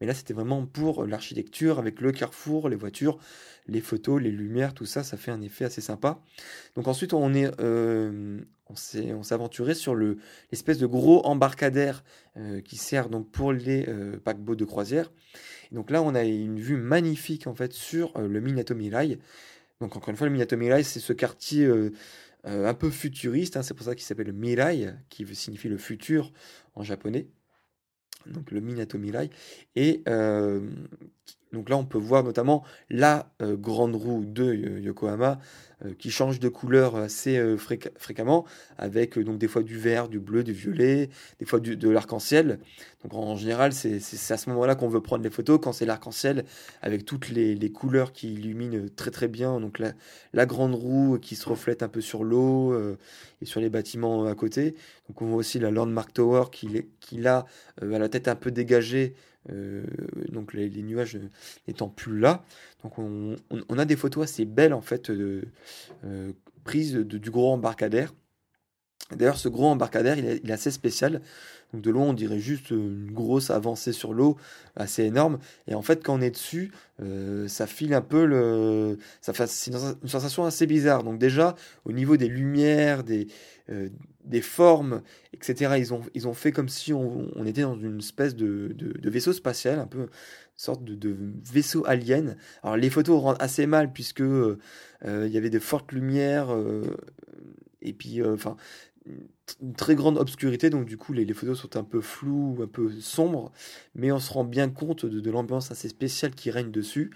Mais 0.00 0.06
là, 0.06 0.14
c'était 0.14 0.34
vraiment 0.34 0.64
pour 0.66 1.04
l'architecture, 1.06 1.78
avec 1.78 2.00
le 2.00 2.12
carrefour, 2.12 2.68
les 2.68 2.76
voitures, 2.76 3.18
les 3.66 3.80
photos, 3.80 4.20
les 4.20 4.30
lumières, 4.30 4.72
tout 4.72 4.86
ça, 4.86 5.02
ça 5.02 5.16
fait 5.16 5.30
un 5.30 5.42
effet 5.42 5.64
assez 5.64 5.80
sympa. 5.80 6.20
Donc 6.74 6.88
ensuite, 6.88 7.12
on 7.12 7.34
est, 7.34 7.50
euh, 7.60 8.40
on 8.68 8.76
s'est, 8.76 9.12
aventuré 9.30 9.74
sur 9.74 9.94
le 9.94 10.18
l'espèce 10.50 10.78
de 10.78 10.86
gros 10.86 11.24
embarcadère 11.26 12.02
euh, 12.36 12.60
qui 12.60 12.76
sert 12.76 13.08
donc 13.10 13.30
pour 13.30 13.52
les 13.52 13.86
paquebots 14.24 14.56
de 14.56 14.64
croisière. 14.64 15.12
Et 15.70 15.74
donc 15.74 15.90
là, 15.90 16.02
on 16.02 16.14
a 16.14 16.24
une 16.24 16.58
vue 16.58 16.76
magnifique 16.76 17.46
en 17.46 17.54
fait 17.54 17.72
sur 17.72 18.18
le 18.18 18.40
Minato 18.40 18.74
Mirai. 18.74 19.18
Donc 19.80 19.96
encore 19.96 20.10
une 20.10 20.16
fois, 20.16 20.26
le 20.26 20.32
Minato 20.32 20.56
Mirai, 20.56 20.82
c'est 20.82 21.00
ce 21.00 21.12
quartier 21.12 21.64
euh, 21.64 21.92
euh, 22.46 22.68
un 22.68 22.74
peu 22.74 22.90
futuriste, 22.90 23.56
hein, 23.56 23.62
c'est 23.62 23.74
pour 23.74 23.86
ça 23.86 23.94
qu'il 23.94 24.04
s'appelle 24.04 24.32
Mirai, 24.32 24.94
qui 25.08 25.26
signifie 25.34 25.68
le 25.68 25.78
futur 25.78 26.32
en 26.74 26.82
japonais. 26.82 27.28
Donc 28.26 28.50
le 28.50 28.60
Minato 28.60 28.98
Mirai. 28.98 29.30
Et 29.76 30.02
euh, 30.08 30.60
donc 31.52 31.68
là, 31.68 31.76
on 31.76 31.84
peut 31.84 31.98
voir 31.98 32.22
notamment 32.24 32.64
la 32.90 33.28
grande 33.40 33.96
roue 33.96 34.24
de 34.24 34.54
Yokohama 34.80 35.38
euh, 35.86 35.94
qui 35.98 36.10
change 36.10 36.40
de 36.40 36.48
couleur 36.50 36.96
assez 36.96 37.38
euh, 37.38 37.56
fréquemment, 37.56 38.44
avec 38.76 39.16
euh, 39.16 39.24
donc 39.24 39.38
des 39.38 39.48
fois 39.48 39.62
du 39.62 39.78
vert, 39.78 40.08
du 40.08 40.18
bleu, 40.18 40.44
du 40.44 40.52
violet, 40.52 41.08
des 41.38 41.46
fois 41.46 41.58
du, 41.58 41.74
de 41.74 41.88
l'arc-en-ciel. 41.88 42.58
Donc 43.02 43.14
en 43.14 43.34
général, 43.36 43.72
c'est 43.72 43.96
à 44.30 44.36
ce 44.36 44.50
moment-là 44.50 44.74
qu'on 44.74 44.88
veut 44.88 45.00
prendre 45.00 45.24
les 45.24 45.30
photos, 45.30 45.58
quand 45.62 45.72
c'est 45.72 45.86
l'arc-en-ciel, 45.86 46.44
avec 46.82 47.06
toutes 47.06 47.30
les, 47.30 47.54
les, 47.54 47.72
couleurs 47.72 48.12
qui 48.12 48.34
illuminent 48.34 48.88
très 48.94 49.10
très 49.10 49.26
bien. 49.26 49.58
Donc 49.58 49.78
la, 49.78 49.92
la 50.34 50.44
grande 50.44 50.74
roue 50.74 51.18
qui 51.18 51.34
se 51.34 51.48
reflète 51.48 51.82
un 51.82 51.88
peu 51.88 52.02
sur 52.02 52.24
l'eau 52.24 52.78
et 53.40 53.46
sur 53.46 53.60
les 53.62 53.70
bâtiments 53.70 54.26
à 54.26 54.34
côté. 54.34 54.74
Donc 55.08 55.22
on 55.22 55.26
voit 55.26 55.38
aussi 55.38 55.58
la 55.58 55.70
Landmark 55.70 56.12
Tower 56.12 56.44
qui, 56.52 56.84
qui 57.00 57.26
a 57.26 57.46
la 57.80 58.08
tête 58.10 58.28
un 58.28 58.36
peu 58.36 58.50
dégagée 58.50 59.14
euh, 59.50 59.84
donc 60.28 60.52
les, 60.52 60.68
nuages 60.82 61.18
n'étant 61.66 61.88
plus 61.88 62.18
là. 62.18 62.44
Donc 62.82 62.98
on, 62.98 63.78
a 63.78 63.84
des 63.84 63.96
photos 63.96 64.24
assez 64.24 64.44
belles 64.44 64.74
en 64.74 64.82
fait 64.82 65.10
euh, 65.10 65.42
prises 66.64 66.94
du 66.94 67.30
gros 67.30 67.52
embarcadère. 67.52 68.12
D'ailleurs, 69.16 69.38
ce 69.38 69.48
gros 69.48 69.66
embarcadère, 69.66 70.18
il 70.18 70.26
est, 70.26 70.50
assez 70.50 70.70
spécial. 70.70 71.20
De 71.72 71.90
loin, 71.90 72.06
on 72.06 72.12
dirait 72.12 72.38
juste 72.38 72.70
une 72.70 73.10
grosse 73.12 73.50
avancée 73.50 73.92
sur 73.92 74.12
l'eau, 74.12 74.36
assez 74.76 75.04
énorme. 75.04 75.38
Et 75.68 75.74
en 75.74 75.82
fait, 75.82 76.02
quand 76.04 76.14
on 76.14 76.20
est 76.20 76.30
dessus, 76.30 76.72
euh, 77.00 77.48
ça 77.48 77.66
file 77.66 77.94
un 77.94 78.00
peu 78.00 78.24
le. 78.24 78.98
Ça 79.20 79.32
fait 79.32 79.44
une 80.02 80.08
sensation 80.08 80.44
assez 80.44 80.66
bizarre. 80.66 81.02
Donc 81.02 81.18
déjà, 81.18 81.54
au 81.84 81.92
niveau 81.92 82.16
des 82.16 82.28
lumières, 82.28 83.04
des, 83.04 83.28
euh, 83.70 83.88
des 84.24 84.40
formes, 84.40 85.02
etc., 85.40 85.74
ils 85.78 85.94
ont, 85.94 86.02
ils 86.14 86.28
ont 86.28 86.34
fait 86.34 86.52
comme 86.52 86.68
si 86.68 86.92
on, 86.92 87.44
était 87.46 87.62
dans 87.62 87.78
une 87.78 87.98
espèce 87.98 88.36
de, 88.36 88.74
de, 88.74 89.10
vaisseau 89.10 89.32
spatial, 89.32 89.78
un 89.78 89.86
peu 89.86 90.02
une 90.02 90.08
sorte 90.56 90.84
de, 90.84 91.16
vaisseau 91.52 91.84
alien. 91.86 92.36
Alors 92.62 92.76
les 92.76 92.90
photos 92.90 93.20
rendent 93.20 93.40
assez 93.40 93.66
mal 93.66 93.92
puisque 93.92 94.20
euh, 94.20 94.58
il 95.02 95.28
y 95.28 95.38
avait 95.38 95.50
de 95.50 95.58
fortes 95.58 95.92
lumières. 95.92 96.54
et 97.82 97.92
puis, 97.92 98.22
enfin, 98.22 98.56
très 99.76 99.94
grande 99.94 100.18
obscurité, 100.18 100.70
donc 100.70 100.84
du 100.84 100.96
coup 100.96 101.12
les, 101.12 101.26
photos 101.32 101.58
sont 101.58 101.76
un 101.76 101.84
peu 101.84 102.00
floues, 102.00 102.58
un 102.62 102.66
peu 102.66 102.90
sombres, 103.00 103.50
mais 103.94 104.12
on 104.12 104.18
se 104.18 104.32
rend 104.32 104.44
bien 104.44 104.68
compte 104.68 105.06
de, 105.06 105.30
l'ambiance 105.30 105.70
assez 105.70 105.88
spéciale 105.88 106.32
qui 106.32 106.50
règne 106.50 106.70
dessus. 106.70 107.10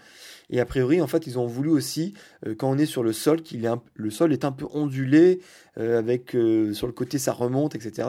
Et 0.51 0.61
a 0.61 0.67
priori, 0.67 1.01
en 1.01 1.07
fait, 1.07 1.27
ils 1.27 1.39
ont 1.39 1.47
voulu 1.47 1.71
aussi, 1.71 2.15
euh, 2.47 2.55
quand 2.55 2.71
on 2.71 2.79
est 2.79 2.87
sur 2.87 3.03
le 3.03 3.13
sol, 3.13 3.43
qu'il 3.43 3.65
est 3.65 3.71
le 3.95 4.11
sol 4.11 4.33
est 4.33 4.45
un 4.45 4.53
peu 4.53 4.67
ondulé, 4.73 5.41
euh, 5.79 5.99
avec 5.99 6.35
euh, 6.35 6.73
sur 6.75 6.87
le 6.87 6.93
côté 6.93 7.19
ça 7.19 7.33
remonte, 7.33 7.75
etc. 7.75 8.09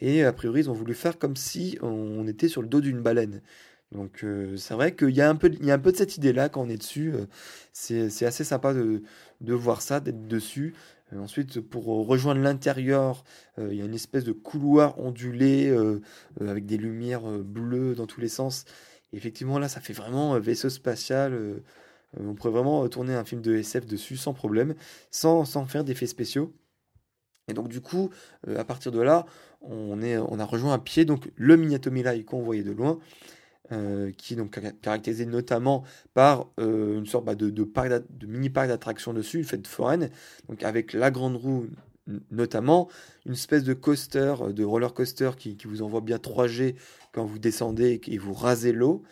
Et 0.00 0.24
a 0.24 0.32
priori, 0.32 0.60
ils 0.60 0.70
ont 0.70 0.74
voulu 0.74 0.94
faire 0.94 1.18
comme 1.18 1.36
si 1.36 1.78
on 1.82 2.26
était 2.26 2.48
sur 2.48 2.62
le 2.62 2.68
dos 2.68 2.80
d'une 2.80 3.00
baleine. 3.00 3.40
Donc 3.92 4.24
c'est 4.56 4.74
vrai 4.74 4.94
qu'il 4.94 5.10
y, 5.10 5.20
a 5.20 5.28
un 5.28 5.34
peu, 5.34 5.50
un 5.60 5.78
de 5.78 5.96
cette 5.96 6.16
idée-là 6.16 6.48
quand 6.48 6.62
on 6.62 6.68
est 6.68 6.76
dessus. 6.76 7.12
c'est 7.72 8.24
assez 8.24 8.44
sympa 8.44 8.72
de 8.72 9.52
voir 9.52 9.82
ça, 9.82 9.98
d'être 9.98 10.28
dessus. 10.28 10.74
Euh, 11.12 11.18
ensuite, 11.18 11.60
pour 11.60 11.86
rejoindre 12.06 12.40
l'intérieur, 12.40 13.24
euh, 13.58 13.68
il 13.72 13.78
y 13.78 13.82
a 13.82 13.84
une 13.84 13.94
espèce 13.94 14.24
de 14.24 14.32
couloir 14.32 14.98
ondulé 14.98 15.68
euh, 15.68 16.00
avec 16.40 16.66
des 16.66 16.76
lumières 16.76 17.22
bleues 17.22 17.94
dans 17.94 18.06
tous 18.06 18.20
les 18.20 18.28
sens. 18.28 18.64
effectivement, 19.12 19.58
là, 19.58 19.68
ça 19.68 19.80
fait 19.80 19.92
vraiment 19.92 20.38
vaisseau 20.38 20.70
spatial. 20.70 21.62
on 22.18 22.34
pourrait 22.34 22.52
vraiment 22.52 22.88
tourner 22.88 23.14
un 23.14 23.24
film 23.24 23.40
de 23.42 23.56
SF 23.56 23.86
dessus 23.86 24.16
sans 24.16 24.34
problème, 24.34 24.74
sans, 25.10 25.44
sans 25.44 25.66
faire 25.66 25.84
d'effets 25.84 26.06
spéciaux. 26.06 26.54
Et 27.48 27.52
donc 27.52 27.68
du 27.68 27.80
coup, 27.80 28.10
à 28.46 28.64
partir 28.64 28.92
de 28.92 29.00
là, 29.00 29.26
on 29.62 30.00
a 30.02 30.44
rejoint 30.44 30.74
à 30.74 30.78
pied 30.78 31.04
donc 31.04 31.30
le 31.34 31.56
Minatomirai 31.56 32.24
qu'on 32.24 32.42
voyait 32.42 32.62
de 32.62 32.70
loin, 32.70 33.00
euh, 33.72 34.10
qui 34.16 34.34
est 34.34 34.36
donc 34.36 34.58
caractérisé 34.80 35.26
notamment 35.26 35.84
par 36.12 36.48
euh, 36.58 36.98
une 36.98 37.06
sorte 37.06 37.24
bah, 37.24 37.36
de, 37.36 37.50
de, 37.50 38.26
mini 38.26 38.50
parc 38.50 38.66
d'attractions 38.66 39.12
dessus, 39.12 39.38
une 39.38 39.44
fête 39.44 39.66
foraine, 39.68 40.10
donc 40.48 40.64
avec 40.64 40.92
la 40.92 41.12
grande 41.12 41.36
roue 41.36 41.66
notamment, 42.32 42.88
une 43.26 43.34
espèce 43.34 43.62
de 43.62 43.72
coaster, 43.72 44.34
euh, 44.40 44.52
de 44.52 44.64
roller 44.64 44.92
coaster 44.92 45.30
qui, 45.38 45.56
vous 45.66 45.82
envoie 45.82 46.00
bien 46.00 46.16
3G 46.16 46.74
quand 47.12 47.24
vous 47.24 47.38
descendez 47.38 48.00
et 48.08 48.18
vous 48.18 48.34
rasez 48.34 48.72
l'eau, 48.72 49.04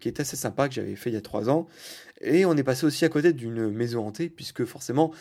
qui 0.00 0.08
est 0.08 0.18
assez 0.20 0.36
sympa, 0.36 0.68
que 0.68 0.74
j'avais 0.74 0.96
fait 0.96 1.10
il 1.10 1.14
y 1.14 1.16
a 1.16 1.20
3 1.20 1.50
ans. 1.50 1.66
Et 2.20 2.46
on 2.46 2.56
est 2.56 2.62
passé 2.62 2.86
aussi 2.86 3.04
à 3.04 3.08
côté 3.08 3.32
d'une 3.32 3.70
maison 3.70 4.06
hantée, 4.06 4.30
puisque 4.30 4.64
forcément, 4.64 5.12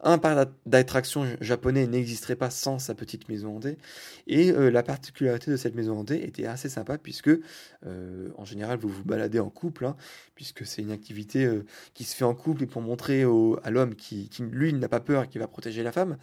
un 0.00 0.18
parc 0.18 0.50
d'attractions 0.66 1.26
japonais 1.40 1.86
n'existerait 1.86 2.36
pas 2.36 2.50
sans 2.50 2.78
sa 2.78 2.94
petite 2.94 3.28
maison 3.28 3.56
hantée. 3.56 3.78
Et 4.26 4.50
euh, 4.50 4.70
la 4.70 4.82
particularité 4.82 5.50
de 5.50 5.56
cette 5.56 5.74
maison 5.74 5.98
hantée 5.98 6.26
était 6.26 6.46
assez 6.46 6.68
sympa 6.68 6.98
puisque, 6.98 7.30
euh, 7.86 8.28
en 8.36 8.44
général, 8.44 8.78
vous 8.78 8.88
vous 8.88 9.04
baladez 9.04 9.38
en 9.38 9.50
couple, 9.50 9.86
hein, 9.86 9.96
puisque 10.34 10.66
c'est 10.66 10.82
une 10.82 10.90
activité 10.90 11.44
euh, 11.44 11.64
qui 11.94 12.04
se 12.04 12.14
fait 12.14 12.24
en 12.24 12.34
couple 12.34 12.64
et 12.64 12.66
pour 12.66 12.82
montrer 12.82 13.22
à 13.62 13.70
l'homme 13.70 13.94
qui, 13.94 14.30
lui, 14.40 14.72
n'a 14.72 14.88
pas 14.88 15.00
peur 15.00 15.24
et 15.24 15.28
qui 15.28 15.38
va 15.38 15.48
protéger 15.48 15.82
la 15.82 15.92
femme. 15.92 16.18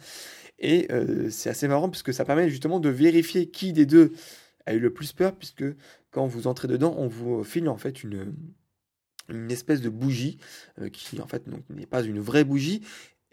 Et 0.58 0.88
c'est 1.30 1.50
assez 1.50 1.66
marrant 1.68 1.88
puisque 1.88 2.14
ça 2.14 2.24
permet 2.24 2.48
justement 2.48 2.78
de 2.78 2.88
vérifier 2.88 3.50
qui 3.50 3.72
des 3.72 3.86
deux 3.86 4.12
a 4.66 4.74
eu 4.74 4.78
le 4.78 4.92
plus 4.92 5.12
peur, 5.12 5.34
puisque 5.34 5.64
quand 6.10 6.26
vous 6.26 6.46
entrez 6.46 6.68
dedans, 6.68 6.94
on 6.96 7.08
vous 7.08 7.42
file 7.44 7.68
en 7.68 7.76
fait 7.76 8.02
une 8.02 8.32
une 9.30 9.50
espèce 9.50 9.80
de 9.80 9.88
bougie 9.88 10.38
qui 10.92 11.20
en 11.20 11.26
fait 11.26 11.44
n'est 11.70 11.86
pas 11.86 12.02
une 12.02 12.20
vraie 12.20 12.44
bougie 12.44 12.82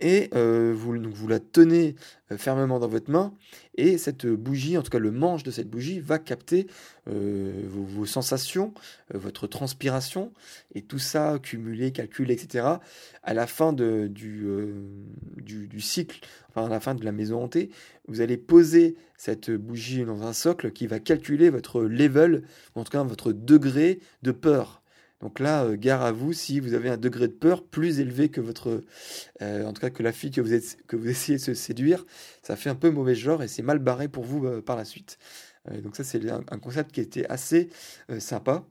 et 0.01 0.29
euh, 0.33 0.73
vous, 0.75 0.97
vous 1.11 1.27
la 1.27 1.39
tenez 1.39 1.95
euh, 2.31 2.37
fermement 2.37 2.79
dans 2.79 2.87
votre 2.87 3.09
main 3.09 3.33
et 3.75 3.97
cette 3.97 4.25
bougie, 4.25 4.77
en 4.77 4.81
tout 4.81 4.89
cas 4.89 4.99
le 4.99 5.11
manche 5.11 5.43
de 5.43 5.51
cette 5.51 5.69
bougie, 5.69 5.99
va 5.99 6.19
capter 6.19 6.67
euh, 7.07 7.63
vos, 7.67 8.05
sensations, 8.05 8.73
votre 9.13 9.47
transpiration 9.47 10.33
et 10.75 10.81
tout 10.81 10.99
ça 10.99 11.39
cumulé, 11.41 11.91
calculé, 11.91 12.33
etc. 12.33 12.67
À 13.23 13.33
la 13.33 13.47
fin 13.47 13.71
du, 13.73 14.09
du, 14.09 15.81
cycle, 15.81 16.19
enfin 16.49 16.65
à 16.65 16.69
la 16.69 16.79
fin 16.79 16.95
de 16.95 17.05
la 17.05 17.11
maison 17.11 17.43
hantée, 17.43 17.69
vous 18.07 18.19
allez 18.21 18.37
poser 18.37 18.95
cette 19.15 19.51
bougie 19.51 20.03
dans 20.03 20.23
un 20.23 20.33
socle 20.33 20.71
qui 20.71 20.87
va 20.87 20.99
calculer 20.99 21.49
votre 21.49 21.83
level, 21.83 22.43
en 22.75 22.83
tout 22.83 22.91
cas 22.91 23.03
votre 23.03 23.31
degré 23.31 23.99
de 24.23 24.31
peur. 24.31 24.80
Donc 25.21 25.39
là, 25.39 25.63
euh, 25.63 25.75
gare 25.75 26.01
à 26.01 26.11
vous 26.11 26.33
si 26.33 26.59
vous 26.59 26.73
avez 26.73 26.89
un 26.89 26.97
degré 26.97 27.27
de 27.27 27.33
peur 27.33 27.63
plus 27.63 27.99
élevé 27.99 28.29
que 28.29 28.41
votre, 28.41 28.81
euh, 29.41 29.65
en 29.65 29.73
tout 29.73 29.81
cas 29.81 29.89
que 29.89 30.03
la 30.03 30.11
fille 30.11 30.31
que 30.31 30.41
vous, 30.41 30.53
êtes, 30.53 30.77
que 30.87 30.95
vous 30.95 31.09
essayez 31.09 31.37
de 31.37 31.43
se 31.43 31.53
séduire, 31.53 32.05
ça 32.41 32.55
fait 32.55 32.69
un 32.69 32.75
peu 32.75 32.89
mauvais 32.89 33.15
genre 33.15 33.43
et 33.43 33.47
c'est 33.47 33.61
mal 33.61 33.79
barré 33.79 34.07
pour 34.07 34.23
vous 34.23 34.45
euh, 34.45 34.61
par 34.61 34.75
la 34.75 34.85
suite. 34.85 35.17
donc 35.83 35.95
ça, 35.95 36.03
c'est 36.03 36.19
un, 36.29 36.41
concept 36.59 36.91
qui 36.91 37.01
était 37.01 37.25
assez 37.27 37.69
sympa. 38.17 38.65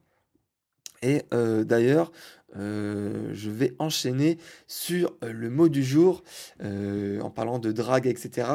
Et 1.03 1.23
d'ailleurs, 1.31 2.11
je 2.55 3.51
vais 3.51 3.75
enchaîner 3.79 4.39
sur 4.67 5.17
le 5.23 5.49
mot 5.49 5.69
du 5.69 5.85
jour 5.85 6.23
en 6.61 7.31
parlant 7.31 7.59
de 7.59 7.73
drague, 7.73 8.07
etc. 8.07 8.49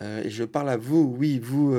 et 0.00 0.30
je 0.30 0.44
parle 0.44 0.70
à 0.70 0.76
vous, 0.76 1.14
oui, 1.16 1.38
vous, 1.38 1.76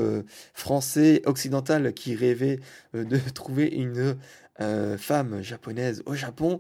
français, 0.54 1.22
occidental, 1.26 1.94
qui 1.94 2.16
rêvez 2.16 2.60
de 2.94 3.18
trouver 3.34 3.68
une 3.68 4.16
euh, 4.62 4.98
femme 4.98 5.42
japonaise 5.42 6.02
au 6.06 6.16
Japon, 6.16 6.60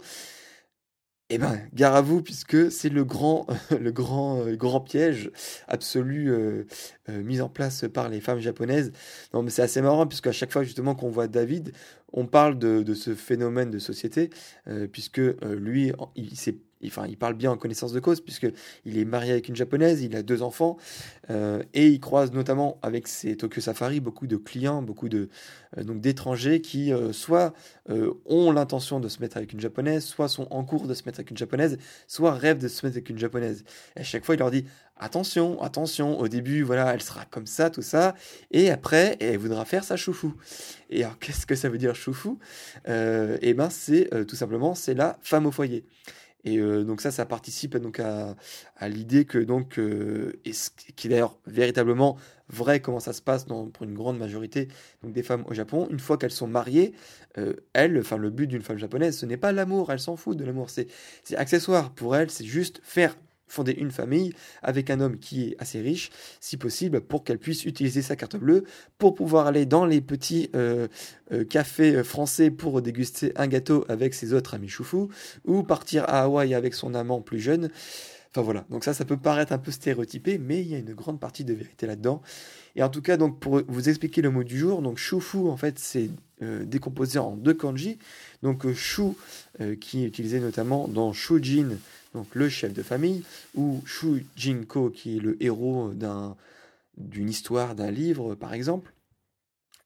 eh 1.29 1.38
ben, 1.39 1.60
gare 1.73 1.95
à 1.95 2.01
vous, 2.01 2.21
puisque 2.21 2.71
c'est 2.71 2.89
le 2.89 3.03
grand, 3.03 3.47
le 3.79 3.91
grand, 3.91 4.45
euh, 4.45 4.55
grand 4.55 4.81
piège 4.81 5.31
absolu 5.67 6.31
euh, 6.31 6.65
mis 7.08 7.41
en 7.41 7.49
place 7.49 7.86
par 7.91 8.10
les 8.10 8.21
femmes 8.21 8.39
japonaises. 8.39 8.91
Non, 9.34 9.41
mais 9.41 9.49
c'est 9.49 9.63
assez 9.63 9.81
marrant, 9.81 10.05
puisque 10.08 10.27
à 10.27 10.31
chaque 10.31 10.51
fois 10.51 10.63
justement 10.63 10.93
qu'on 10.93 11.10
voit 11.10 11.27
David, 11.27 11.73
on 12.13 12.27
parle 12.27 12.60
de 12.60 12.93
ce 12.93 13.15
phénomène 13.15 13.71
de 13.71 13.79
société, 13.79 14.29
puisque 14.93 15.19
lui, 15.43 15.91
il 16.15 16.38
s'est 16.38 16.55
enfin, 16.85 17.05
il 17.07 17.17
parle 17.17 17.33
bien 17.33 17.51
en 17.51 17.57
connaissance 17.57 17.93
de 17.93 17.99
cause, 17.99 18.21
puisqu'il 18.21 18.97
est 18.97 19.05
marié 19.05 19.31
avec 19.31 19.49
une 19.49 19.55
japonaise, 19.55 20.01
il 20.01 20.15
a 20.15 20.23
deux 20.23 20.41
enfants, 20.41 20.77
euh, 21.29 21.63
et 21.73 21.88
il 21.88 21.99
croise 21.99 22.31
notamment 22.31 22.77
avec 22.81 23.07
ses 23.07 23.35
Tokyo 23.38 23.61
Safari 23.61 23.99
beaucoup 23.99 24.27
de 24.27 24.38
clients, 24.38 24.81
beaucoup 24.81 25.09
de, 25.09 25.29
euh, 25.77 25.83
donc 25.83 26.01
d'étrangers 26.01 26.61
qui 26.61 26.93
euh, 26.93 27.13
soit 27.13 27.53
ont 28.25 28.51
l'intention 28.51 28.99
de 28.99 29.07
se 29.07 29.21
mettre 29.21 29.38
avec 29.38 29.53
une 29.53 29.59
japonaise, 29.59 30.03
soit 30.03 30.27
sont 30.27 30.47
en 30.49 30.63
cours 30.63 30.88
de 30.88 30.93
se 30.93 31.03
mettre 31.05 31.19
avec 31.19 31.31
une 31.31 31.38
japonaise, 31.38 31.77
soit 32.07 32.33
rêvent 32.33 32.57
de 32.57 32.67
se 32.67 32.85
mettre 32.85 32.97
avec 32.97 33.09
une 33.09 33.19
japonaise. 33.19 33.63
À 33.95 34.03
chaque 34.03 34.25
fois, 34.25 34.35
il 34.35 34.39
leur 34.39 34.51
dit 34.51 34.65
attention, 34.97 35.61
attention, 35.61 36.19
au 36.19 36.27
début, 36.27 36.63
voilà, 36.63 36.93
elle 36.93 37.01
sera 37.01 37.25
comme 37.25 37.45
ça, 37.45 37.69
tout 37.69 37.81
ça, 37.81 38.15
et 38.51 38.71
après, 38.71 39.17
elle 39.19 39.38
voudra 39.38 39.65
faire 39.65 39.83
sa 39.83 39.97
choufou. 39.97 40.33
Et 40.89 41.03
alors, 41.03 41.19
qu'est-ce 41.19 41.45
que 41.45 41.55
ça 41.55 41.69
veut 41.69 41.77
dire 41.77 41.95
choufou 41.95 42.39
Eh 42.88 43.53
ben, 43.53 43.69
c'est 43.69 44.09
tout 44.25 44.35
simplement, 44.35 44.73
c'est 44.73 44.95
la 44.95 45.17
femme 45.21 45.45
au 45.45 45.51
foyer. 45.51 45.85
Et 46.45 46.60
euh, 46.60 46.84
donc 46.84 47.01
ça, 47.01 47.12
ça 47.12 47.25
participe 47.25 47.75
donc 47.77 47.99
à, 47.99 48.36
l'idée 48.88 49.25
que 49.25 49.39
donc, 49.39 49.79
euh, 49.79 50.39
et 50.45 50.53
ce 50.53 50.69
qui 50.95 51.08
est 51.08 51.10
d'ailleurs 51.10 51.38
véritablement 51.47 52.17
vrai 52.47 52.79
comment 52.79 52.99
ça 52.99 53.13
se 53.13 53.23
passe 53.23 53.45
pour 53.45 53.84
une 53.84 53.95
grande 53.95 54.19
majorité 54.19 54.67
donc 55.01 55.12
des 55.12 55.23
femmes 55.23 55.43
au 55.47 55.55
Japon, 55.55 55.88
une 55.89 55.99
fois 55.99 56.19
qu'elles 56.19 56.31
sont 56.31 56.47
mariées, 56.47 56.93
euh, 57.39 57.53
elles, 57.73 57.97
enfin 57.99 58.17
le 58.17 58.29
but 58.29 58.45
d'une 58.45 58.62
femme 58.62 58.77
japonaise, 58.77 59.17
ce 59.17 59.25
n'est 59.25 59.38
pas 59.38 59.51
l'amour, 59.51 59.91
elle 59.91 59.99
s'en 59.99 60.15
fout 60.15 60.38
de 60.38 60.45
l'amour, 60.45 60.69
c'est 60.69 60.88
accessoire. 61.36 61.91
Pour 61.91 62.15
elle, 62.15 62.29
c'est 62.29 62.45
juste 62.45 62.79
faire 62.84 63.15
fonder 63.47 63.73
une 63.73 63.91
famille 63.91 64.34
avec 64.62 64.89
un 64.89 64.99
homme 64.99 65.17
qui 65.17 65.49
est 65.49 65.55
assez 65.60 65.79
riche, 65.81 66.10
si 66.39 66.58
possible, 66.58 67.01
pour 67.01 67.23
qu'elle 67.23 67.39
puisse 67.39 67.65
utiliser 67.65 68.01
sa 68.01 68.15
carte 68.15 68.38
bleue 68.38 68.63
pour 68.97 69.15
pouvoir 69.15 69.47
aller 69.47 69.65
dans 69.65 69.86
les 69.86 70.01
petits 70.01 70.49
euh, 70.55 70.88
euh, 71.31 71.43
cafés 71.43 72.03
français 72.03 72.51
pour 72.51 72.81
déguster 72.81 73.31
un 73.36 73.47
gâteau 73.47 73.86
avec 73.89 74.13
ses 74.13 74.34
autres 74.34 74.53
amis 74.55 74.69
choufou, 74.69 75.10
ou 75.45 75.63
partir 75.63 76.03
à 76.05 76.23
Hawaï 76.23 76.53
avec 76.53 76.73
son 76.73 76.93
amant 76.93 77.21
plus 77.21 77.39
jeune. 77.39 77.69
Enfin 78.35 78.41
voilà, 78.41 78.65
donc 78.69 78.83
ça, 78.83 78.93
ça 78.93 79.05
peut 79.05 79.15
paraître 79.15 79.53
un 79.53 79.57
peu 79.57 79.71
stéréotypé, 79.71 80.37
mais 80.37 80.61
il 80.61 80.67
y 80.67 80.75
a 80.75 80.79
une 80.79 80.93
grande 80.93 81.21
partie 81.21 81.45
de 81.45 81.53
vérité 81.53 81.87
là-dedans. 81.87 82.21
Et 82.75 82.83
en 82.83 82.89
tout 82.89 83.01
cas, 83.01 83.15
donc 83.15 83.39
pour 83.39 83.61
vous 83.65 83.87
expliquer 83.87 84.21
le 84.21 84.29
mot 84.29 84.43
du 84.43 84.57
jour, 84.57 84.81
donc 84.81 84.97
shufu 84.97 85.37
en 85.37 85.55
fait 85.55 85.79
c'est 85.79 86.09
euh, 86.41 86.65
décomposé 86.65 87.17
en 87.17 87.37
deux 87.37 87.53
kanji. 87.53 87.97
Donc 88.43 88.69
shu 88.73 89.13
qui 89.79 90.03
est 90.03 90.07
utilisé 90.07 90.41
notamment 90.41 90.89
dans 90.89 91.13
shujin 91.13 91.77
donc 92.15 92.33
le 92.33 92.49
chef 92.49 92.73
de 92.73 92.81
famille, 92.81 93.23
ou 93.55 93.81
Shu 93.85 94.25
Jinko, 94.35 94.89
qui 94.89 95.17
est 95.17 95.19
le 95.19 95.41
héros 95.43 95.93
d'une 96.97 97.29
histoire, 97.29 97.75
d'un 97.75 97.91
livre, 97.91 98.35
par 98.35 98.53
exemple. 98.53 98.93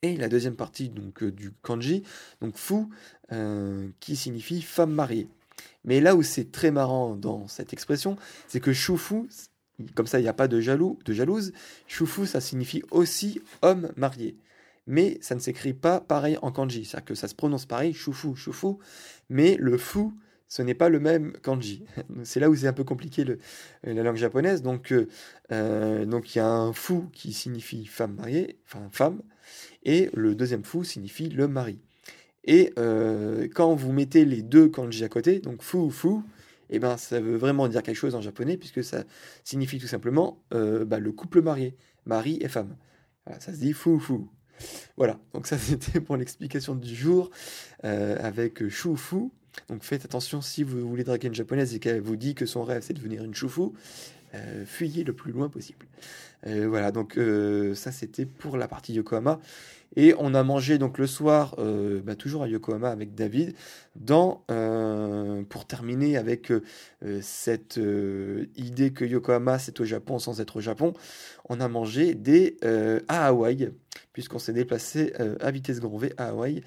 Et 0.04 0.16
la 0.16 0.30
deuxième 0.30 0.56
partie 0.56 0.90
donc, 0.90 1.24
euh, 1.24 1.32
du 1.32 1.52
kanji, 1.52 2.04
donc 2.40 2.56
Fu, 2.56 2.86
euh, 3.34 3.90
qui 4.00 4.16
signifie 4.16 4.62
femme 4.62 4.94
mariée. 4.94 5.28
Mais 5.86 6.02
là 6.02 6.16
où 6.16 6.24
c'est 6.24 6.52
très 6.52 6.72
marrant 6.72 7.16
dans 7.16 7.48
cette 7.48 7.74
expression, 7.74 8.18
c'est 8.48 8.60
que 8.60 8.74
Shufu, 8.74 9.30
comme 9.96 10.08
ça 10.08 10.20
il 10.20 10.24
n'y 10.24 10.30
a 10.30 10.34
pas 10.34 10.48
de 10.48 10.60
jaloux, 10.60 11.00
de 11.06 11.14
jalouse. 11.14 11.54
Shufu, 11.88 12.26
ça 12.26 12.42
signifie 12.42 12.84
aussi 12.92 13.42
homme 13.62 13.92
marié. 13.96 14.38
Mais 14.88 15.20
ça 15.22 15.36
ne 15.36 15.40
s'écrit 15.40 15.74
pas 15.74 16.00
pareil 16.00 16.38
en 16.42 16.52
kanji. 16.52 16.84
C'est-à-dire 16.84 17.06
que 17.06 17.16
ça 17.16 17.28
se 17.28 17.36
prononce 17.36 17.66
pareil, 17.66 17.94
shufu, 17.94 18.36
shufu. 18.36 18.74
Mais 19.30 19.56
le 19.60 19.78
fu, 19.78 20.10
ce 20.48 20.64
n'est 20.64 20.74
pas 20.74 20.90
le 20.90 21.00
même 21.00 21.34
kanji. 21.44 21.86
C'est 22.24 22.40
là 22.40 22.50
où 22.50 22.56
c'est 22.56 22.68
un 22.68 22.74
peu 22.74 22.84
compliqué 22.84 23.24
la 23.84 24.04
langue 24.04 24.16
japonaise. 24.16 24.64
Donc, 24.64 24.92
euh, 25.52 26.06
donc 26.06 26.36
il 26.36 26.40
y 26.40 26.42
a 26.42 26.50
un 26.50 26.74
fu 26.74 27.04
qui 27.14 27.34
signifie 27.34 27.86
femme 27.86 28.16
mariée, 28.16 28.60
enfin 28.66 28.90
femme, 28.92 29.22
et 29.84 30.10
le 30.14 30.34
deuxième 30.34 30.64
fu 30.64 30.84
signifie 30.84 31.30
le 31.30 31.48
mari. 31.48 31.80
Et 32.46 32.74
euh, 32.78 33.48
quand 33.54 33.76
vous 33.76 33.92
mettez 33.92 34.26
les 34.26 34.42
deux 34.42 34.70
kanji 34.70 35.04
à 35.04 35.10
côté, 35.10 35.40
donc 35.40 35.62
fu 35.62 35.90
fu, 35.92 36.08
eh 36.70 36.80
ben 36.80 36.98
ça 36.98 37.20
veut 37.20 37.36
vraiment 37.36 37.68
dire 37.68 37.84
quelque 37.84 37.96
chose 37.96 38.16
en 38.16 38.22
japonais 38.22 38.58
puisque 38.58 38.84
ça 38.84 39.04
signifie 39.44 39.80
tout 39.80 39.88
simplement 39.88 40.42
euh, 40.54 40.86
bah, 40.86 41.00
le 41.00 41.12
couple 41.12 41.42
marié, 41.42 41.76
mari 42.06 42.38
et 42.42 42.48
femme. 42.48 42.76
ça 43.40 43.54
se 43.54 43.60
dit 43.60 43.74
fu 43.74 44.00
fu. 44.00 44.14
Voilà, 44.98 45.20
donc 45.34 45.48
ça 45.48 45.58
c'était 45.58 46.00
pour 46.00 46.18
l'explication 46.18 46.76
du 46.76 46.94
jour 46.94 47.30
euh, 47.86 48.18
avec 48.20 48.68
Shufu. 48.70 49.30
Donc 49.68 49.84
faites 49.84 50.06
attention 50.06 50.42
si 50.42 50.64
vous 50.64 50.88
voulez 50.88 51.04
draguer 51.04 51.28
une 51.28 51.36
japonaise 51.36 51.74
et 51.74 51.80
qu'elle 51.80 52.02
vous 52.02 52.16
dit 52.16 52.36
que 52.36 52.46
son 52.46 52.64
rêve 52.64 52.84
c'est 52.84 52.94
de 52.94 53.00
devenir 53.00 53.24
une 53.24 53.34
euh, 54.36 54.64
fuyez 54.66 55.04
le 55.04 55.14
plus 55.14 55.32
loin 55.32 55.50
possible. 55.50 55.86
Voilà, 56.46 56.92
donc 56.92 57.20
ça 57.76 57.92
c'était 57.92 58.26
pour 58.26 58.56
la 58.56 58.70
partie 58.70 58.94
Yokohama. 58.94 59.42
Et 60.02 60.16
on 60.18 60.34
a 60.34 60.44
mangé 60.44 60.78
donc 60.78 60.98
le 60.98 61.08
soir, 61.08 61.58
bah, 62.06 62.16
toujours 62.16 62.44
à 62.44 62.48
Yokohama 62.48 62.90
avec 62.90 63.16
David, 63.16 63.54
dans, 63.98 64.46
pour 65.50 65.68
terminer 65.68 66.16
avec 66.16 66.54
cette 67.20 67.78
idée 68.56 68.94
que 68.94 69.04
Yokohama 69.04 69.60
c'est 69.60 69.78
au 69.82 69.84
Japon 69.84 70.18
sans 70.18 70.40
être 70.40 70.56
au 70.56 70.62
Japon, 70.62 70.94
on 71.50 71.60
a 71.60 71.68
mangé 71.68 72.16
des 72.16 72.56
à 73.10 73.28
Hawaï, 73.28 73.74
puisqu'on 74.14 74.40
s'est 74.40 74.54
déplacé 74.54 75.12
à 75.42 75.52
vitesse 75.52 75.82
grand 75.82 75.98
V 75.98 76.14
à 76.16 76.30
Hawaï, 76.30 76.62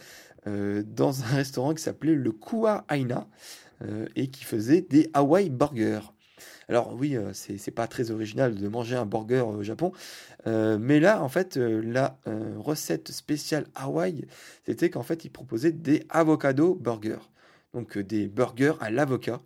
dans 0.44 1.22
un 1.22 1.36
restaurant 1.36 1.72
qui 1.72 1.82
s'appelait 1.82 2.14
le 2.14 2.32
Kua 2.32 2.84
Aina, 2.90 3.28
et 4.14 4.28
qui 4.28 4.44
faisait 4.44 4.82
des 4.82 5.08
Hawaii 5.14 5.48
Burgers. 5.48 6.12
Alors 6.72 6.94
oui, 6.94 7.18
euh, 7.18 7.34
c'est 7.34 7.70
pas 7.70 7.86
très 7.86 8.10
original 8.10 8.54
de 8.54 8.66
manger 8.66 8.96
un 8.96 9.04
burger 9.04 9.40
au 9.42 9.62
Japon, 9.62 9.92
euh, 10.46 10.78
mais 10.80 11.00
là, 11.00 11.22
en 11.22 11.28
fait, 11.28 11.58
euh, 11.58 11.82
la 11.84 12.18
recette 12.56 13.12
spéciale 13.12 13.66
Hawaï, 13.74 14.24
c'était 14.64 14.88
qu'en 14.88 15.02
fait, 15.02 15.26
ils 15.26 15.30
proposaient 15.30 15.72
des 15.72 16.06
avocado 16.08 16.74
burgers, 16.74 17.28
donc 17.74 17.98
des 17.98 18.26
burgers 18.26 18.72
à 18.80 18.90
l'avocat. 18.90 19.42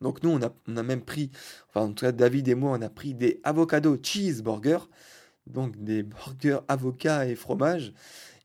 Donc 0.00 0.24
nous, 0.24 0.30
on 0.30 0.42
a, 0.42 0.82
même 0.82 1.02
pris, 1.02 1.30
enfin 1.68 1.82
en 1.86 1.92
tout 1.92 2.04
cas 2.06 2.10
David 2.10 2.48
et 2.48 2.56
moi, 2.56 2.76
on 2.76 2.82
a 2.82 2.90
pris 2.90 3.14
des 3.14 3.40
avocado 3.44 3.96
cheeseburgers, 4.02 4.88
donc 5.46 5.76
des 5.84 6.02
burgers 6.02 6.58
avocat 6.66 7.26
et 7.26 7.36
fromage. 7.36 7.94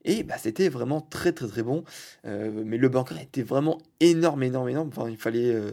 Et 0.08 0.22
bah, 0.22 0.36
c'était 0.38 0.70
vraiment 0.70 1.02
très 1.02 1.32
très 1.32 1.46
très 1.46 1.62
bon. 1.62 1.84
Euh, 2.24 2.62
mais 2.64 2.78
le 2.78 2.88
burger 2.88 3.16
était 3.20 3.42
vraiment 3.42 3.78
énorme, 4.00 4.42
énorme, 4.42 4.70
énorme. 4.70 4.90
Il 5.10 5.18
fallait, 5.18 5.52
euh, 5.52 5.72